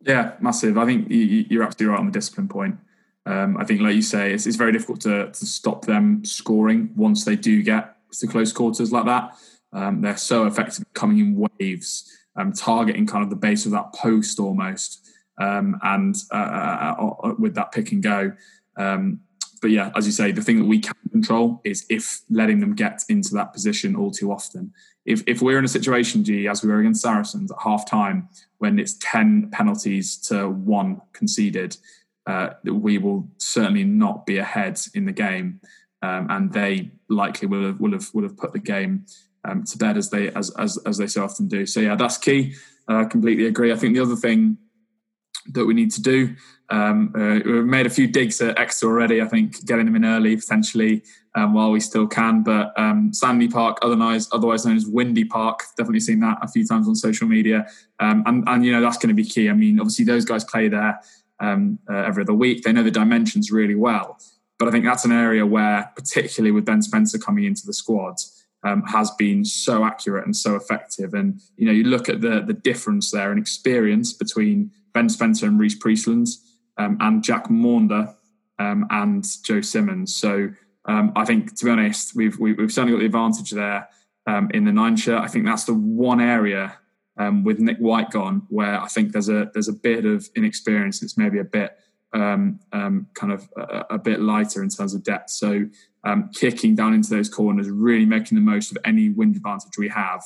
Yeah, 0.00 0.32
massive. 0.40 0.78
I 0.78 0.86
think 0.86 1.08
you're 1.10 1.62
absolutely 1.62 1.92
right 1.92 2.00
on 2.00 2.06
the 2.06 2.12
discipline 2.12 2.48
point. 2.48 2.78
Um, 3.26 3.58
I 3.58 3.64
think, 3.64 3.82
like 3.82 3.94
you 3.94 4.02
say, 4.02 4.32
it's, 4.32 4.46
it's 4.46 4.56
very 4.56 4.72
difficult 4.72 5.02
to, 5.02 5.30
to, 5.30 5.46
stop 5.46 5.84
them 5.84 6.24
scoring 6.24 6.90
once 6.96 7.26
they 7.26 7.36
do 7.36 7.62
get 7.62 7.96
to 8.12 8.26
close 8.26 8.50
quarters 8.50 8.92
like 8.92 9.04
that. 9.04 9.36
Um, 9.74 10.00
they're 10.00 10.16
so 10.16 10.46
effective 10.46 10.84
coming 10.94 11.18
in 11.18 11.48
waves 11.60 12.10
um, 12.36 12.52
targeting 12.52 13.06
kind 13.06 13.24
of 13.24 13.30
the 13.30 13.36
base 13.36 13.66
of 13.66 13.72
that 13.72 13.92
post 13.92 14.38
almost, 14.38 15.08
um, 15.38 15.78
and 15.82 16.16
uh, 16.32 16.36
uh, 16.36 16.94
uh, 16.98 17.28
uh, 17.28 17.34
with 17.38 17.54
that 17.54 17.72
pick 17.72 17.92
and 17.92 18.02
go. 18.02 18.32
Um, 18.76 19.20
but 19.60 19.70
yeah, 19.70 19.90
as 19.94 20.06
you 20.06 20.12
say, 20.12 20.32
the 20.32 20.42
thing 20.42 20.58
that 20.58 20.64
we 20.64 20.78
can 20.78 20.94
control 21.10 21.60
is 21.64 21.84
if 21.90 22.22
letting 22.30 22.60
them 22.60 22.74
get 22.74 23.02
into 23.08 23.34
that 23.34 23.52
position 23.52 23.94
all 23.94 24.10
too 24.10 24.32
often. 24.32 24.72
If, 25.04 25.22
if 25.26 25.42
we're 25.42 25.58
in 25.58 25.64
a 25.64 25.68
situation, 25.68 26.24
G, 26.24 26.48
as 26.48 26.62
we 26.62 26.70
were 26.70 26.80
against 26.80 27.02
Saracens 27.02 27.50
at 27.50 27.58
half 27.62 27.88
time, 27.88 28.28
when 28.58 28.78
it's 28.78 28.94
10 29.00 29.50
penalties 29.50 30.16
to 30.28 30.48
one 30.48 31.00
conceded, 31.12 31.76
uh, 32.26 32.50
we 32.64 32.98
will 32.98 33.28
certainly 33.38 33.84
not 33.84 34.24
be 34.24 34.38
ahead 34.38 34.80
in 34.94 35.04
the 35.04 35.12
game. 35.12 35.60
Um, 36.02 36.28
and 36.30 36.52
they 36.52 36.92
likely 37.08 37.46
will 37.46 37.66
have, 37.66 37.80
will 37.80 37.92
have, 37.92 38.08
will 38.14 38.22
have 38.22 38.36
put 38.36 38.52
the 38.52 38.58
game 38.58 39.04
um, 39.44 39.64
to 39.64 39.78
bed 39.78 39.96
as 39.96 40.10
they 40.10 40.28
as, 40.30 40.50
as 40.58 40.78
as 40.86 40.98
they 40.98 41.06
so 41.06 41.24
often 41.24 41.48
do. 41.48 41.66
So 41.66 41.80
yeah, 41.80 41.96
that's 41.96 42.18
key. 42.18 42.54
I 42.88 43.02
uh, 43.02 43.04
completely 43.06 43.46
agree. 43.46 43.72
I 43.72 43.76
think 43.76 43.94
the 43.94 44.02
other 44.02 44.16
thing 44.16 44.58
that 45.52 45.64
we 45.64 45.74
need 45.74 45.90
to 45.92 46.02
do. 46.02 46.34
Um, 46.68 47.12
uh, 47.16 47.40
we've 47.44 47.64
made 47.64 47.86
a 47.86 47.90
few 47.90 48.06
digs 48.06 48.40
at 48.40 48.58
Exeter 48.58 48.86
already. 48.86 49.20
I 49.20 49.26
think 49.26 49.64
getting 49.66 49.86
them 49.86 49.96
in 49.96 50.04
early 50.04 50.36
potentially 50.36 51.02
um, 51.34 51.52
while 51.52 51.72
we 51.72 51.80
still 51.80 52.06
can. 52.06 52.44
But 52.44 52.72
um, 52.78 53.12
Sandy 53.12 53.48
Park, 53.48 53.78
otherwise 53.82 54.28
otherwise 54.32 54.64
known 54.64 54.76
as 54.76 54.86
Windy 54.86 55.24
Park, 55.24 55.62
definitely 55.76 56.00
seen 56.00 56.20
that 56.20 56.38
a 56.42 56.48
few 56.48 56.66
times 56.66 56.86
on 56.86 56.94
social 56.94 57.26
media. 57.26 57.66
Um, 57.98 58.22
and 58.26 58.48
and 58.48 58.64
you 58.64 58.72
know 58.72 58.80
that's 58.80 58.98
going 58.98 59.08
to 59.08 59.14
be 59.14 59.24
key. 59.24 59.48
I 59.48 59.52
mean, 59.52 59.80
obviously 59.80 60.04
those 60.04 60.24
guys 60.24 60.44
play 60.44 60.68
there 60.68 61.00
um, 61.40 61.78
uh, 61.90 61.96
every 61.96 62.22
other 62.22 62.34
week. 62.34 62.62
They 62.62 62.72
know 62.72 62.82
the 62.82 62.90
dimensions 62.90 63.50
really 63.50 63.74
well. 63.74 64.18
but 64.58 64.68
I 64.68 64.70
think 64.70 64.84
that's 64.84 65.04
an 65.04 65.12
area 65.12 65.44
where, 65.46 65.90
particularly 65.96 66.52
with 66.52 66.66
Ben 66.66 66.82
Spencer 66.82 67.18
coming 67.18 67.44
into 67.44 67.66
the 67.66 67.72
squad, 67.72 68.16
um, 68.62 68.82
has 68.82 69.10
been 69.12 69.44
so 69.44 69.84
accurate 69.84 70.24
and 70.24 70.36
so 70.36 70.56
effective. 70.56 71.14
And 71.14 71.40
you 71.56 71.66
know, 71.66 71.72
you 71.72 71.84
look 71.84 72.08
at 72.08 72.20
the 72.20 72.40
the 72.40 72.52
difference 72.52 73.10
there 73.10 73.32
in 73.32 73.38
experience 73.38 74.12
between 74.12 74.70
Ben 74.92 75.08
Spencer 75.08 75.46
and 75.46 75.58
Rhys 75.58 75.74
Priestland, 75.74 76.28
um, 76.76 76.96
and 77.00 77.22
Jack 77.22 77.50
Maunder 77.50 78.14
um, 78.58 78.86
and 78.90 79.24
Joe 79.44 79.60
Simmonds. 79.60 80.14
So 80.14 80.50
um, 80.86 81.12
I 81.16 81.24
think, 81.24 81.56
to 81.56 81.64
be 81.64 81.70
honest, 81.70 82.14
we've 82.14 82.38
we've 82.38 82.72
certainly 82.72 82.92
got 82.92 83.00
the 83.00 83.06
advantage 83.06 83.50
there 83.50 83.88
um, 84.26 84.50
in 84.52 84.64
the 84.64 84.72
nine 84.72 84.96
shirt. 84.96 85.20
I 85.20 85.28
think 85.28 85.44
that's 85.44 85.64
the 85.64 85.74
one 85.74 86.20
area 86.20 86.78
um, 87.16 87.44
with 87.44 87.58
Nick 87.58 87.78
White 87.78 88.10
gone 88.10 88.46
where 88.48 88.80
I 88.80 88.88
think 88.88 89.12
there's 89.12 89.28
a 89.28 89.50
there's 89.52 89.68
a 89.68 89.72
bit 89.72 90.04
of 90.04 90.28
inexperience. 90.34 91.02
It's 91.02 91.18
maybe 91.18 91.38
a 91.38 91.44
bit 91.44 91.78
um, 92.12 92.60
um, 92.72 93.08
kind 93.14 93.32
of 93.32 93.48
a, 93.56 93.84
a, 93.90 93.98
bit 93.98 94.20
lighter 94.20 94.64
in 94.64 94.68
terms 94.68 94.94
of 94.94 95.04
depth. 95.04 95.30
So 95.30 95.66
um, 96.04 96.30
kicking 96.34 96.74
down 96.74 96.94
into 96.94 97.10
those 97.10 97.28
corners, 97.28 97.68
really 97.68 98.06
making 98.06 98.36
the 98.36 98.42
most 98.42 98.70
of 98.70 98.78
any 98.84 99.10
wind 99.10 99.36
advantage 99.36 99.76
we 99.78 99.88
have, 99.88 100.22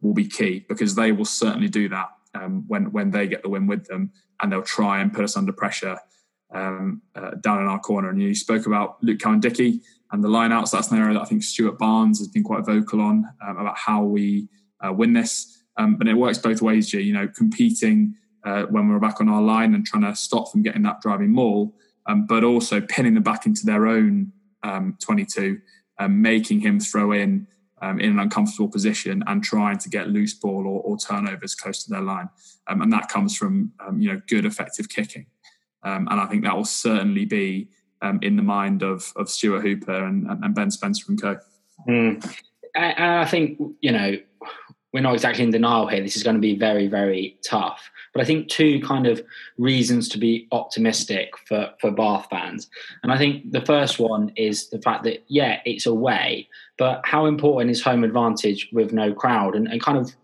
will 0.00 0.14
be 0.14 0.28
key 0.28 0.64
because 0.68 0.94
they 0.94 1.12
will 1.12 1.24
certainly 1.24 1.68
do 1.68 1.88
that 1.88 2.08
um, 2.34 2.64
when 2.68 2.92
when 2.92 3.10
they 3.10 3.26
get 3.26 3.42
the 3.42 3.48
win 3.48 3.66
with 3.66 3.86
them, 3.86 4.12
and 4.40 4.52
they'll 4.52 4.62
try 4.62 5.00
and 5.00 5.12
put 5.12 5.24
us 5.24 5.36
under 5.36 5.52
pressure 5.52 5.98
um, 6.52 7.02
uh, 7.14 7.32
down 7.40 7.60
in 7.60 7.66
our 7.66 7.80
corner. 7.80 8.10
And 8.10 8.22
you 8.22 8.34
spoke 8.34 8.66
about 8.66 9.02
Luke 9.02 9.20
Cowan-Dickie 9.20 9.80
and 10.12 10.22
the 10.22 10.28
lineouts. 10.28 10.70
That's 10.70 10.90
an 10.90 10.98
area 10.98 11.14
that 11.14 11.22
I 11.22 11.24
think 11.24 11.42
Stuart 11.42 11.78
Barnes 11.78 12.18
has 12.18 12.28
been 12.28 12.44
quite 12.44 12.64
vocal 12.64 13.00
on 13.00 13.24
um, 13.46 13.56
about 13.56 13.76
how 13.76 14.04
we 14.04 14.48
uh, 14.80 14.92
win 14.92 15.12
this. 15.12 15.64
Um, 15.76 15.96
but 15.96 16.08
it 16.08 16.14
works 16.14 16.38
both 16.38 16.62
ways, 16.62 16.88
G. 16.88 17.00
You 17.00 17.12
know, 17.12 17.28
competing 17.28 18.14
uh, 18.44 18.62
when 18.64 18.88
we're 18.88 19.00
back 19.00 19.20
on 19.20 19.28
our 19.28 19.42
line 19.42 19.74
and 19.74 19.84
trying 19.84 20.04
to 20.04 20.14
stop 20.14 20.52
them 20.52 20.62
getting 20.62 20.82
that 20.82 21.00
driving 21.00 21.32
maul, 21.32 21.74
um, 22.06 22.26
but 22.26 22.44
also 22.44 22.80
pinning 22.80 23.14
them 23.14 23.22
back 23.22 23.44
into 23.44 23.66
their 23.66 23.86
own 23.86 24.32
um, 24.66 24.96
22, 25.00 25.60
um, 25.98 26.20
making 26.20 26.60
him 26.60 26.80
throw 26.80 27.12
in 27.12 27.46
um, 27.82 28.00
in 28.00 28.10
an 28.10 28.18
uncomfortable 28.18 28.68
position 28.68 29.22
and 29.26 29.44
trying 29.44 29.76
to 29.78 29.90
get 29.90 30.08
loose 30.08 30.32
ball 30.32 30.66
or, 30.66 30.80
or 30.80 30.96
turnovers 30.96 31.54
close 31.54 31.84
to 31.84 31.90
their 31.90 32.00
line. 32.00 32.28
Um, 32.68 32.80
and 32.80 32.90
that 32.92 33.08
comes 33.08 33.36
from 33.36 33.72
um, 33.86 34.00
you 34.00 34.12
know 34.12 34.20
good 34.28 34.46
effective 34.46 34.88
kicking. 34.88 35.26
and 35.82 36.08
I 36.08 36.26
think 36.26 36.42
that 36.44 36.56
will 36.56 36.64
certainly 36.64 37.24
be 37.24 37.68
in 38.22 38.36
the 38.36 38.42
mind 38.42 38.82
of 38.82 39.12
of 39.16 39.28
Stuart 39.28 39.62
Hooper 39.62 40.04
and, 40.04 40.26
and 40.26 40.54
Ben 40.54 40.70
Spencer 40.70 41.04
and 41.08 41.20
co. 41.20 41.38
Mm. 41.88 42.42
I, 42.74 43.22
I 43.22 43.24
think 43.24 43.58
you 43.80 43.92
know 43.92 44.16
we're 44.96 45.02
not 45.02 45.12
exactly 45.12 45.44
in 45.44 45.50
denial 45.50 45.86
here. 45.86 46.00
This 46.00 46.16
is 46.16 46.22
going 46.22 46.36
to 46.36 46.40
be 46.40 46.56
very, 46.56 46.86
very 46.86 47.36
tough. 47.44 47.90
But 48.14 48.22
I 48.22 48.24
think 48.24 48.48
two 48.48 48.80
kind 48.80 49.06
of 49.06 49.20
reasons 49.58 50.08
to 50.08 50.16
be 50.16 50.48
optimistic 50.52 51.36
for, 51.46 51.70
for 51.82 51.90
Bath 51.90 52.28
fans. 52.30 52.70
And 53.02 53.12
I 53.12 53.18
think 53.18 53.52
the 53.52 53.60
first 53.60 53.98
one 53.98 54.32
is 54.36 54.70
the 54.70 54.80
fact 54.80 55.04
that, 55.04 55.22
yeah, 55.28 55.60
it's 55.66 55.84
away, 55.84 56.48
but 56.78 57.02
how 57.04 57.26
important 57.26 57.72
is 57.72 57.82
home 57.82 58.04
advantage 58.04 58.70
with 58.72 58.94
no 58.94 59.12
crowd? 59.12 59.54
And, 59.54 59.68
and 59.68 59.82
kind 59.82 59.98
of 59.98 60.16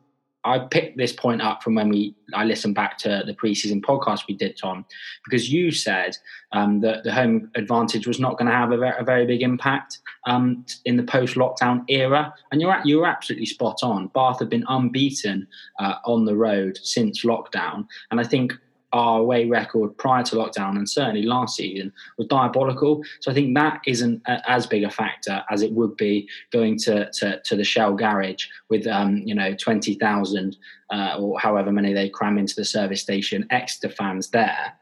I 0.44 0.58
picked 0.58 0.98
this 0.98 1.12
point 1.12 1.40
up 1.40 1.62
from 1.62 1.74
when 1.74 1.88
we 1.88 2.14
I 2.34 2.44
listened 2.44 2.74
back 2.74 2.98
to 2.98 3.22
the 3.24 3.34
preseason 3.34 3.80
podcast 3.80 4.26
we 4.26 4.34
did, 4.34 4.56
Tom, 4.56 4.84
because 5.24 5.52
you 5.52 5.70
said 5.70 6.16
um, 6.52 6.80
that 6.80 7.04
the 7.04 7.12
home 7.12 7.50
advantage 7.54 8.06
was 8.06 8.18
not 8.18 8.38
going 8.38 8.50
to 8.50 8.56
have 8.56 8.72
a 8.72 8.76
very, 8.76 8.98
a 8.98 9.04
very, 9.04 9.26
big 9.26 9.42
impact 9.42 9.98
um, 10.26 10.64
in 10.84 10.96
the 10.96 11.02
post-lockdown 11.02 11.84
era, 11.88 12.34
and 12.50 12.60
you're 12.60 12.76
you 12.84 12.98
were 12.98 13.06
absolutely 13.06 13.46
spot 13.46 13.78
on. 13.82 14.08
Bath 14.08 14.40
have 14.40 14.48
been 14.48 14.64
unbeaten 14.68 15.46
uh, 15.78 15.94
on 16.04 16.24
the 16.24 16.36
road 16.36 16.78
since 16.82 17.24
lockdown, 17.24 17.86
and 18.10 18.18
I 18.20 18.24
think 18.24 18.54
our 18.92 19.20
away 19.20 19.46
record 19.46 19.96
prior 19.96 20.22
to 20.22 20.36
lockdown 20.36 20.76
and 20.76 20.88
certainly 20.88 21.22
last 21.22 21.56
season 21.56 21.92
was 22.18 22.26
diabolical. 22.26 23.02
So 23.20 23.30
I 23.30 23.34
think 23.34 23.56
that 23.56 23.80
isn't 23.86 24.22
a, 24.26 24.50
as 24.50 24.66
big 24.66 24.84
a 24.84 24.90
factor 24.90 25.42
as 25.50 25.62
it 25.62 25.72
would 25.72 25.96
be 25.96 26.28
going 26.52 26.78
to 26.80 27.10
to, 27.12 27.40
to 27.40 27.56
the 27.56 27.64
Shell 27.64 27.94
garage 27.94 28.46
with 28.68 28.86
um, 28.86 29.18
you 29.24 29.34
know 29.34 29.54
twenty 29.54 29.94
thousand 29.94 30.56
uh, 30.92 31.16
or 31.18 31.38
however 31.38 31.72
many 31.72 31.92
they 31.92 32.08
cram 32.08 32.38
into 32.38 32.54
the 32.56 32.64
service 32.64 33.00
station 33.00 33.46
extra 33.50 33.88
fans 33.90 34.28
there. 34.30 34.72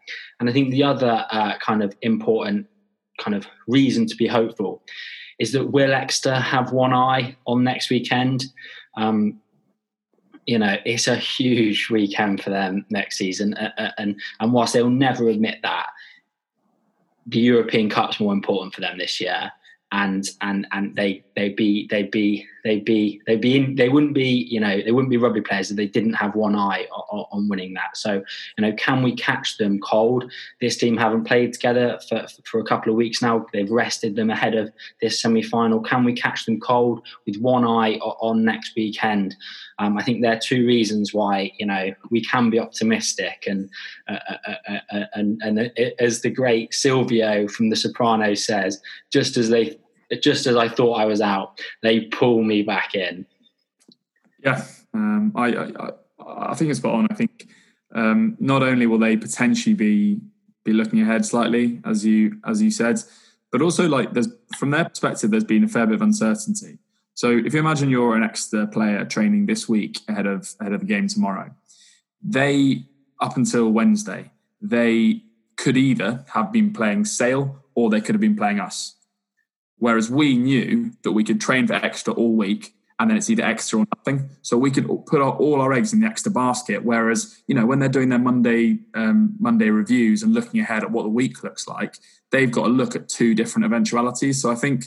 And 0.40 0.48
I 0.48 0.52
think 0.52 0.70
the 0.70 0.82
other 0.82 1.24
uh, 1.30 1.58
kind 1.58 1.82
of 1.82 1.94
important 2.02 2.66
kind 3.18 3.36
of 3.36 3.46
reason 3.68 4.06
to 4.06 4.16
be 4.16 4.26
hopeful 4.26 4.82
is 5.38 5.52
that 5.52 5.72
will 5.72 5.92
Exeter 5.92 6.34
have 6.34 6.72
one 6.72 6.92
eye 6.92 7.36
on 7.46 7.64
next 7.64 7.90
weekend? 7.90 8.44
Um, 8.96 9.40
you 10.46 10.58
know, 10.58 10.76
it's 10.84 11.06
a 11.06 11.16
huge 11.16 11.88
weekend 11.90 12.42
for 12.42 12.50
them 12.50 12.84
next 12.90 13.18
season. 13.18 13.54
Uh, 13.54 13.72
uh, 13.78 13.90
and 13.98 14.20
and 14.40 14.52
whilst 14.52 14.72
they'll 14.72 14.90
never 14.90 15.28
admit 15.28 15.58
that, 15.62 15.86
the 17.26 17.40
European 17.40 17.88
Cup's 17.88 18.20
more 18.20 18.32
important 18.32 18.74
for 18.74 18.80
them 18.80 18.98
this 18.98 19.20
year 19.20 19.52
and 19.92 20.28
and 20.40 20.66
and 20.72 20.94
they 20.96 21.22
they'd 21.34 21.56
be 21.56 21.86
they'd 21.88 22.10
be 22.10 22.46
they'd 22.64 22.84
be 22.84 23.20
they'd 23.26 23.40
be 23.40 23.56
in, 23.56 23.74
they 23.74 23.88
wouldn't 23.88 24.14
be 24.14 24.46
you 24.50 24.60
know 24.60 24.80
they 24.82 24.92
wouldn't 24.92 25.10
be 25.10 25.16
rugby 25.16 25.40
players 25.40 25.70
if 25.70 25.76
they 25.76 25.86
didn't 25.86 26.14
have 26.14 26.34
one 26.34 26.56
eye 26.56 26.86
on, 26.92 27.26
on, 27.32 27.48
winning 27.48 27.74
that. 27.74 27.96
So 27.96 28.22
you 28.58 28.62
know 28.62 28.72
can 28.74 29.02
we 29.02 29.14
catch 29.14 29.56
them 29.58 29.80
cold? 29.80 30.30
This 30.60 30.76
team 30.76 30.96
haven't 30.96 31.24
played 31.24 31.52
together 31.52 31.98
for 32.08 32.26
for 32.44 32.60
a 32.60 32.64
couple 32.64 32.90
of 32.90 32.96
weeks 32.96 33.22
now. 33.22 33.46
They've 33.52 33.70
rested 33.70 34.16
them 34.16 34.30
ahead 34.30 34.54
of 34.54 34.72
this 35.00 35.20
semi-final. 35.20 35.80
Can 35.80 36.04
we 36.04 36.12
catch 36.12 36.44
them 36.44 36.60
cold 36.60 37.02
with 37.26 37.36
one 37.38 37.64
eye 37.64 37.94
on 37.96 38.44
next 38.44 38.74
weekend? 38.76 39.36
Um, 39.78 39.96
I 39.96 40.02
think 40.02 40.20
there 40.20 40.32
are 40.32 40.40
two 40.40 40.66
reasons 40.66 41.14
why 41.14 41.52
you 41.58 41.66
know 41.66 41.92
we 42.10 42.24
can 42.24 42.50
be 42.50 42.58
optimistic 42.58 43.44
and 43.46 43.70
uh, 44.08 44.18
uh, 44.28 44.54
uh, 44.68 44.78
uh 44.92 45.04
and 45.14 45.40
and 45.42 45.72
as 45.98 46.22
the 46.22 46.30
great 46.30 46.74
Silvio 46.74 47.48
from 47.48 47.70
The 47.70 47.76
Sopranos 47.76 48.44
says 48.44 48.80
just 49.10 49.36
as 49.36 49.48
they 49.48 49.78
just 50.22 50.46
as 50.46 50.56
I 50.56 50.68
thought 50.68 50.94
I 50.94 51.04
was 51.04 51.20
out, 51.20 51.60
they 51.82 52.00
pull 52.02 52.42
me 52.42 52.62
back 52.62 52.94
in. 52.94 53.26
Yeah, 54.44 54.64
um, 54.94 55.32
I, 55.36 55.54
I, 55.54 55.90
I 56.26 56.54
think 56.54 56.70
it's 56.70 56.80
spot 56.80 56.94
on. 56.94 57.06
I 57.10 57.14
think 57.14 57.48
um, 57.94 58.36
not 58.40 58.62
only 58.62 58.86
will 58.86 58.98
they 58.98 59.16
potentially 59.16 59.74
be 59.74 60.20
be 60.64 60.72
looking 60.72 61.00
ahead 61.00 61.24
slightly, 61.24 61.80
as 61.84 62.04
you 62.04 62.38
as 62.44 62.60
you 62.60 62.70
said, 62.70 63.00
but 63.50 63.62
also 63.62 63.88
like 63.88 64.12
there's 64.12 64.28
from 64.56 64.70
their 64.70 64.84
perspective, 64.84 65.30
there's 65.30 65.44
been 65.44 65.64
a 65.64 65.68
fair 65.68 65.86
bit 65.86 65.94
of 65.94 66.02
uncertainty. 66.02 66.78
So 67.14 67.30
if 67.30 67.52
you 67.52 67.60
imagine 67.60 67.90
you're 67.90 68.16
an 68.16 68.22
Exeter 68.22 68.66
player 68.66 69.04
training 69.04 69.46
this 69.46 69.68
week 69.68 70.00
ahead 70.08 70.26
of 70.26 70.48
ahead 70.60 70.72
of 70.72 70.80
the 70.80 70.86
game 70.86 71.08
tomorrow, 71.08 71.50
they 72.22 72.84
up 73.20 73.36
until 73.36 73.70
Wednesday 73.70 74.30
they 74.60 75.22
could 75.56 75.76
either 75.76 76.24
have 76.32 76.52
been 76.52 76.72
playing 76.72 77.04
Sale 77.04 77.62
or 77.74 77.90
they 77.90 78.00
could 78.00 78.14
have 78.14 78.20
been 78.20 78.36
playing 78.36 78.60
us. 78.60 78.96
Whereas 79.80 80.10
we 80.10 80.36
knew 80.36 80.92
that 81.02 81.12
we 81.12 81.24
could 81.24 81.40
train 81.40 81.66
for 81.66 81.74
Exeter 81.74 82.12
all 82.12 82.36
week 82.36 82.74
and 83.00 83.08
then 83.08 83.16
it's 83.16 83.30
either 83.30 83.42
Exeter 83.42 83.78
or 83.78 83.86
nothing. 83.96 84.28
So 84.42 84.58
we 84.58 84.70
could 84.70 84.86
put 85.06 85.22
our, 85.22 85.32
all 85.32 85.62
our 85.62 85.72
eggs 85.72 85.94
in 85.94 86.00
the 86.00 86.06
Exeter 86.06 86.28
basket. 86.28 86.84
Whereas, 86.84 87.42
you 87.48 87.54
know, 87.54 87.64
when 87.64 87.78
they're 87.78 87.88
doing 87.88 88.10
their 88.10 88.18
Monday 88.18 88.80
um, 88.94 89.34
Monday 89.38 89.70
reviews 89.70 90.22
and 90.22 90.34
looking 90.34 90.60
ahead 90.60 90.82
at 90.82 90.90
what 90.90 91.04
the 91.04 91.08
week 91.08 91.42
looks 91.42 91.66
like, 91.66 91.96
they've 92.30 92.50
got 92.50 92.64
to 92.64 92.68
look 92.68 92.94
at 92.94 93.08
two 93.08 93.34
different 93.34 93.64
eventualities. 93.64 94.42
So 94.42 94.52
I 94.52 94.54
think, 94.54 94.84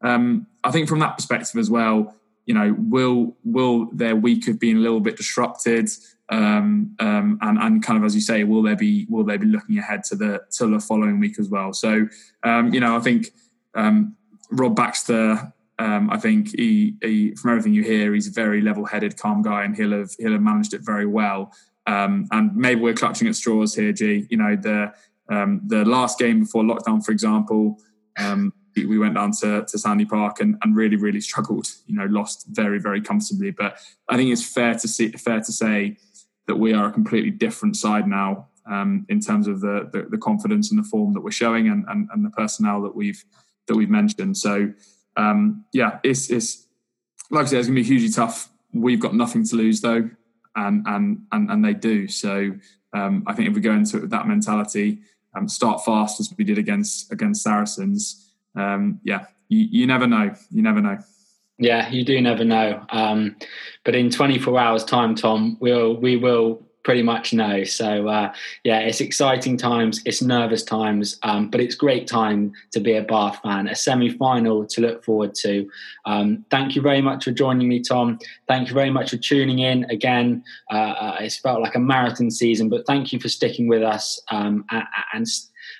um, 0.00 0.46
I 0.62 0.70
think 0.70 0.88
from 0.88 1.00
that 1.00 1.16
perspective 1.16 1.58
as 1.58 1.68
well, 1.68 2.14
you 2.46 2.54
know, 2.54 2.76
will 2.78 3.36
will 3.44 3.86
their 3.86 4.14
week 4.14 4.46
have 4.46 4.60
been 4.60 4.76
a 4.76 4.80
little 4.80 5.00
bit 5.00 5.16
disrupted? 5.16 5.90
Um, 6.28 6.94
um, 7.00 7.38
and, 7.42 7.58
and 7.58 7.82
kind 7.82 7.98
of 7.98 8.04
as 8.04 8.14
you 8.14 8.20
say, 8.20 8.44
will 8.44 8.62
there 8.62 8.76
be 8.76 9.06
will 9.10 9.24
they 9.24 9.36
be 9.36 9.46
looking 9.46 9.78
ahead 9.78 10.04
to 10.04 10.14
the 10.14 10.42
to 10.52 10.68
the 10.68 10.78
following 10.78 11.18
week 11.18 11.40
as 11.40 11.48
well? 11.48 11.72
So 11.72 12.06
um, 12.44 12.72
you 12.72 12.78
know, 12.78 12.96
I 12.96 13.00
think 13.00 13.32
um, 13.74 14.14
Rob 14.50 14.76
Baxter, 14.76 15.52
um, 15.78 16.10
I 16.10 16.18
think 16.18 16.56
he, 16.56 16.96
he, 17.02 17.34
from 17.34 17.50
everything 17.50 17.74
you 17.74 17.82
hear, 17.82 18.14
he's 18.14 18.28
a 18.28 18.32
very 18.32 18.60
level-headed, 18.60 19.18
calm 19.18 19.42
guy, 19.42 19.64
and 19.64 19.76
he'll 19.76 19.92
have 19.92 20.10
he'll 20.18 20.32
have 20.32 20.42
managed 20.42 20.74
it 20.74 20.80
very 20.82 21.06
well. 21.06 21.52
Um, 21.86 22.26
and 22.32 22.56
maybe 22.56 22.80
we're 22.80 22.94
clutching 22.94 23.28
at 23.28 23.36
straws 23.36 23.74
here, 23.74 23.92
G. 23.92 24.26
You 24.30 24.38
know, 24.38 24.56
the 24.56 24.92
um, 25.28 25.60
the 25.66 25.84
last 25.84 26.18
game 26.18 26.40
before 26.40 26.62
lockdown, 26.62 27.04
for 27.04 27.12
example, 27.12 27.78
um, 28.18 28.52
we 28.76 28.98
went 28.98 29.14
down 29.14 29.32
to, 29.40 29.64
to 29.66 29.78
Sandy 29.78 30.04
Park 30.04 30.40
and, 30.40 30.56
and 30.62 30.76
really, 30.76 30.96
really 30.96 31.20
struggled. 31.20 31.66
You 31.86 31.96
know, 31.96 32.06
lost 32.06 32.46
very, 32.48 32.78
very 32.78 33.00
comfortably. 33.00 33.50
But 33.50 33.78
I 34.08 34.16
think 34.16 34.30
it's 34.30 34.44
fair 34.44 34.74
to 34.74 34.88
see, 34.88 35.08
fair 35.12 35.40
to 35.40 35.52
say 35.52 35.96
that 36.46 36.56
we 36.56 36.72
are 36.72 36.88
a 36.88 36.92
completely 36.92 37.30
different 37.30 37.76
side 37.76 38.06
now 38.06 38.48
um, 38.70 39.06
in 39.08 39.20
terms 39.20 39.48
of 39.48 39.60
the, 39.60 39.88
the, 39.92 40.06
the 40.10 40.18
confidence 40.18 40.70
and 40.70 40.78
the 40.78 40.88
form 40.88 41.14
that 41.14 41.22
we're 41.22 41.30
showing 41.30 41.68
and, 41.68 41.84
and, 41.88 42.08
and 42.12 42.24
the 42.24 42.30
personnel 42.30 42.82
that 42.82 42.94
we've 42.94 43.24
that 43.66 43.76
we've 43.76 43.90
mentioned. 43.90 44.36
So 44.36 44.72
um, 45.16 45.64
yeah, 45.72 45.98
it's 46.02 46.30
it's 46.30 46.66
like 47.30 47.46
I 47.46 47.48
said, 47.48 47.58
it's 47.58 47.68
gonna 47.68 47.80
be 47.80 47.84
hugely 47.84 48.10
tough. 48.10 48.48
We've 48.72 49.00
got 49.00 49.14
nothing 49.14 49.44
to 49.44 49.56
lose 49.56 49.80
though, 49.80 50.10
and 50.54 50.86
and 50.86 51.22
and, 51.32 51.50
and 51.50 51.64
they 51.64 51.74
do. 51.74 52.08
So 52.08 52.52
um, 52.92 53.24
I 53.26 53.32
think 53.32 53.48
if 53.48 53.54
we 53.54 53.60
go 53.60 53.72
into 53.72 53.98
it 53.98 54.02
with 54.02 54.10
that 54.10 54.26
mentality, 54.26 55.00
um, 55.34 55.48
start 55.48 55.84
fast 55.84 56.20
as 56.20 56.32
we 56.36 56.44
did 56.44 56.58
against 56.58 57.12
against 57.12 57.42
Saracens. 57.42 58.30
Um, 58.54 59.00
yeah, 59.04 59.26
you, 59.48 59.66
you 59.70 59.86
never 59.86 60.06
know. 60.06 60.34
You 60.50 60.62
never 60.62 60.80
know. 60.80 60.98
Yeah, 61.58 61.88
you 61.88 62.04
do 62.04 62.20
never 62.20 62.44
know. 62.44 62.84
Um, 62.90 63.36
but 63.84 63.94
in 63.94 64.10
24 64.10 64.58
hours' 64.58 64.84
time, 64.84 65.14
Tom, 65.14 65.56
we'll 65.60 65.96
we 65.96 66.16
will 66.16 66.65
pretty 66.86 67.02
much 67.02 67.32
know. 67.32 67.64
So 67.64 68.06
uh, 68.06 68.32
yeah, 68.62 68.78
it's 68.78 69.00
exciting 69.00 69.56
times, 69.56 70.00
it's 70.04 70.22
nervous 70.22 70.62
times, 70.62 71.18
um, 71.24 71.50
but 71.50 71.60
it's 71.60 71.74
great 71.74 72.06
time 72.06 72.52
to 72.70 72.78
be 72.78 72.94
a 72.94 73.02
Bath 73.02 73.40
fan. 73.42 73.66
A 73.66 73.74
semi-final 73.74 74.66
to 74.66 74.80
look 74.80 75.02
forward 75.02 75.34
to. 75.42 75.68
Um, 76.04 76.44
thank 76.48 76.76
you 76.76 76.82
very 76.82 77.02
much 77.02 77.24
for 77.24 77.32
joining 77.32 77.66
me, 77.66 77.80
Tom. 77.80 78.20
Thank 78.46 78.68
you 78.68 78.74
very 78.74 78.90
much 78.90 79.10
for 79.10 79.16
tuning 79.16 79.58
in 79.58 79.82
again. 79.90 80.44
Uh, 80.70 80.94
uh 81.02 81.16
it's 81.18 81.36
felt 81.36 81.60
like 81.60 81.74
a 81.74 81.80
marathon 81.80 82.30
season, 82.30 82.68
but 82.68 82.86
thank 82.86 83.12
you 83.12 83.18
for 83.18 83.28
sticking 83.28 83.66
with 83.66 83.82
us 83.82 84.22
um, 84.30 84.64
and, 85.12 85.26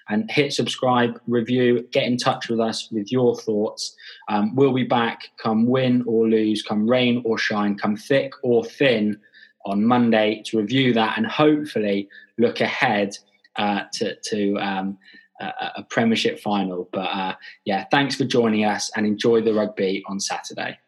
and 0.08 0.28
hit 0.28 0.52
subscribe, 0.52 1.20
review, 1.28 1.86
get 1.92 2.02
in 2.02 2.16
touch 2.16 2.48
with 2.48 2.58
us 2.58 2.90
with 2.90 3.12
your 3.12 3.36
thoughts. 3.36 3.94
Um, 4.28 4.56
we'll 4.56 4.74
be 4.74 4.82
back 4.82 5.28
come 5.40 5.68
win 5.68 6.02
or 6.04 6.28
lose, 6.28 6.64
come 6.64 6.90
rain 6.90 7.22
or 7.24 7.38
shine, 7.38 7.78
come 7.78 7.96
thick 7.96 8.32
or 8.42 8.64
thin 8.64 9.20
on 9.66 9.84
Monday 9.84 10.42
to 10.46 10.58
review 10.58 10.92
that 10.94 11.16
and 11.16 11.26
hopefully 11.26 12.08
look 12.38 12.60
ahead 12.60 13.16
uh, 13.56 13.82
to, 13.94 14.16
to 14.20 14.56
um, 14.58 14.98
a, 15.40 15.44
a, 15.76 15.82
Premiership 15.90 16.38
final. 16.38 16.88
But 16.92 17.06
uh, 17.06 17.34
yeah, 17.64 17.84
thanks 17.90 18.16
for 18.16 18.24
joining 18.24 18.64
us 18.64 18.90
and 18.96 19.06
enjoy 19.06 19.40
the 19.42 19.54
rugby 19.54 20.02
on 20.06 20.20
Saturday. 20.20 20.78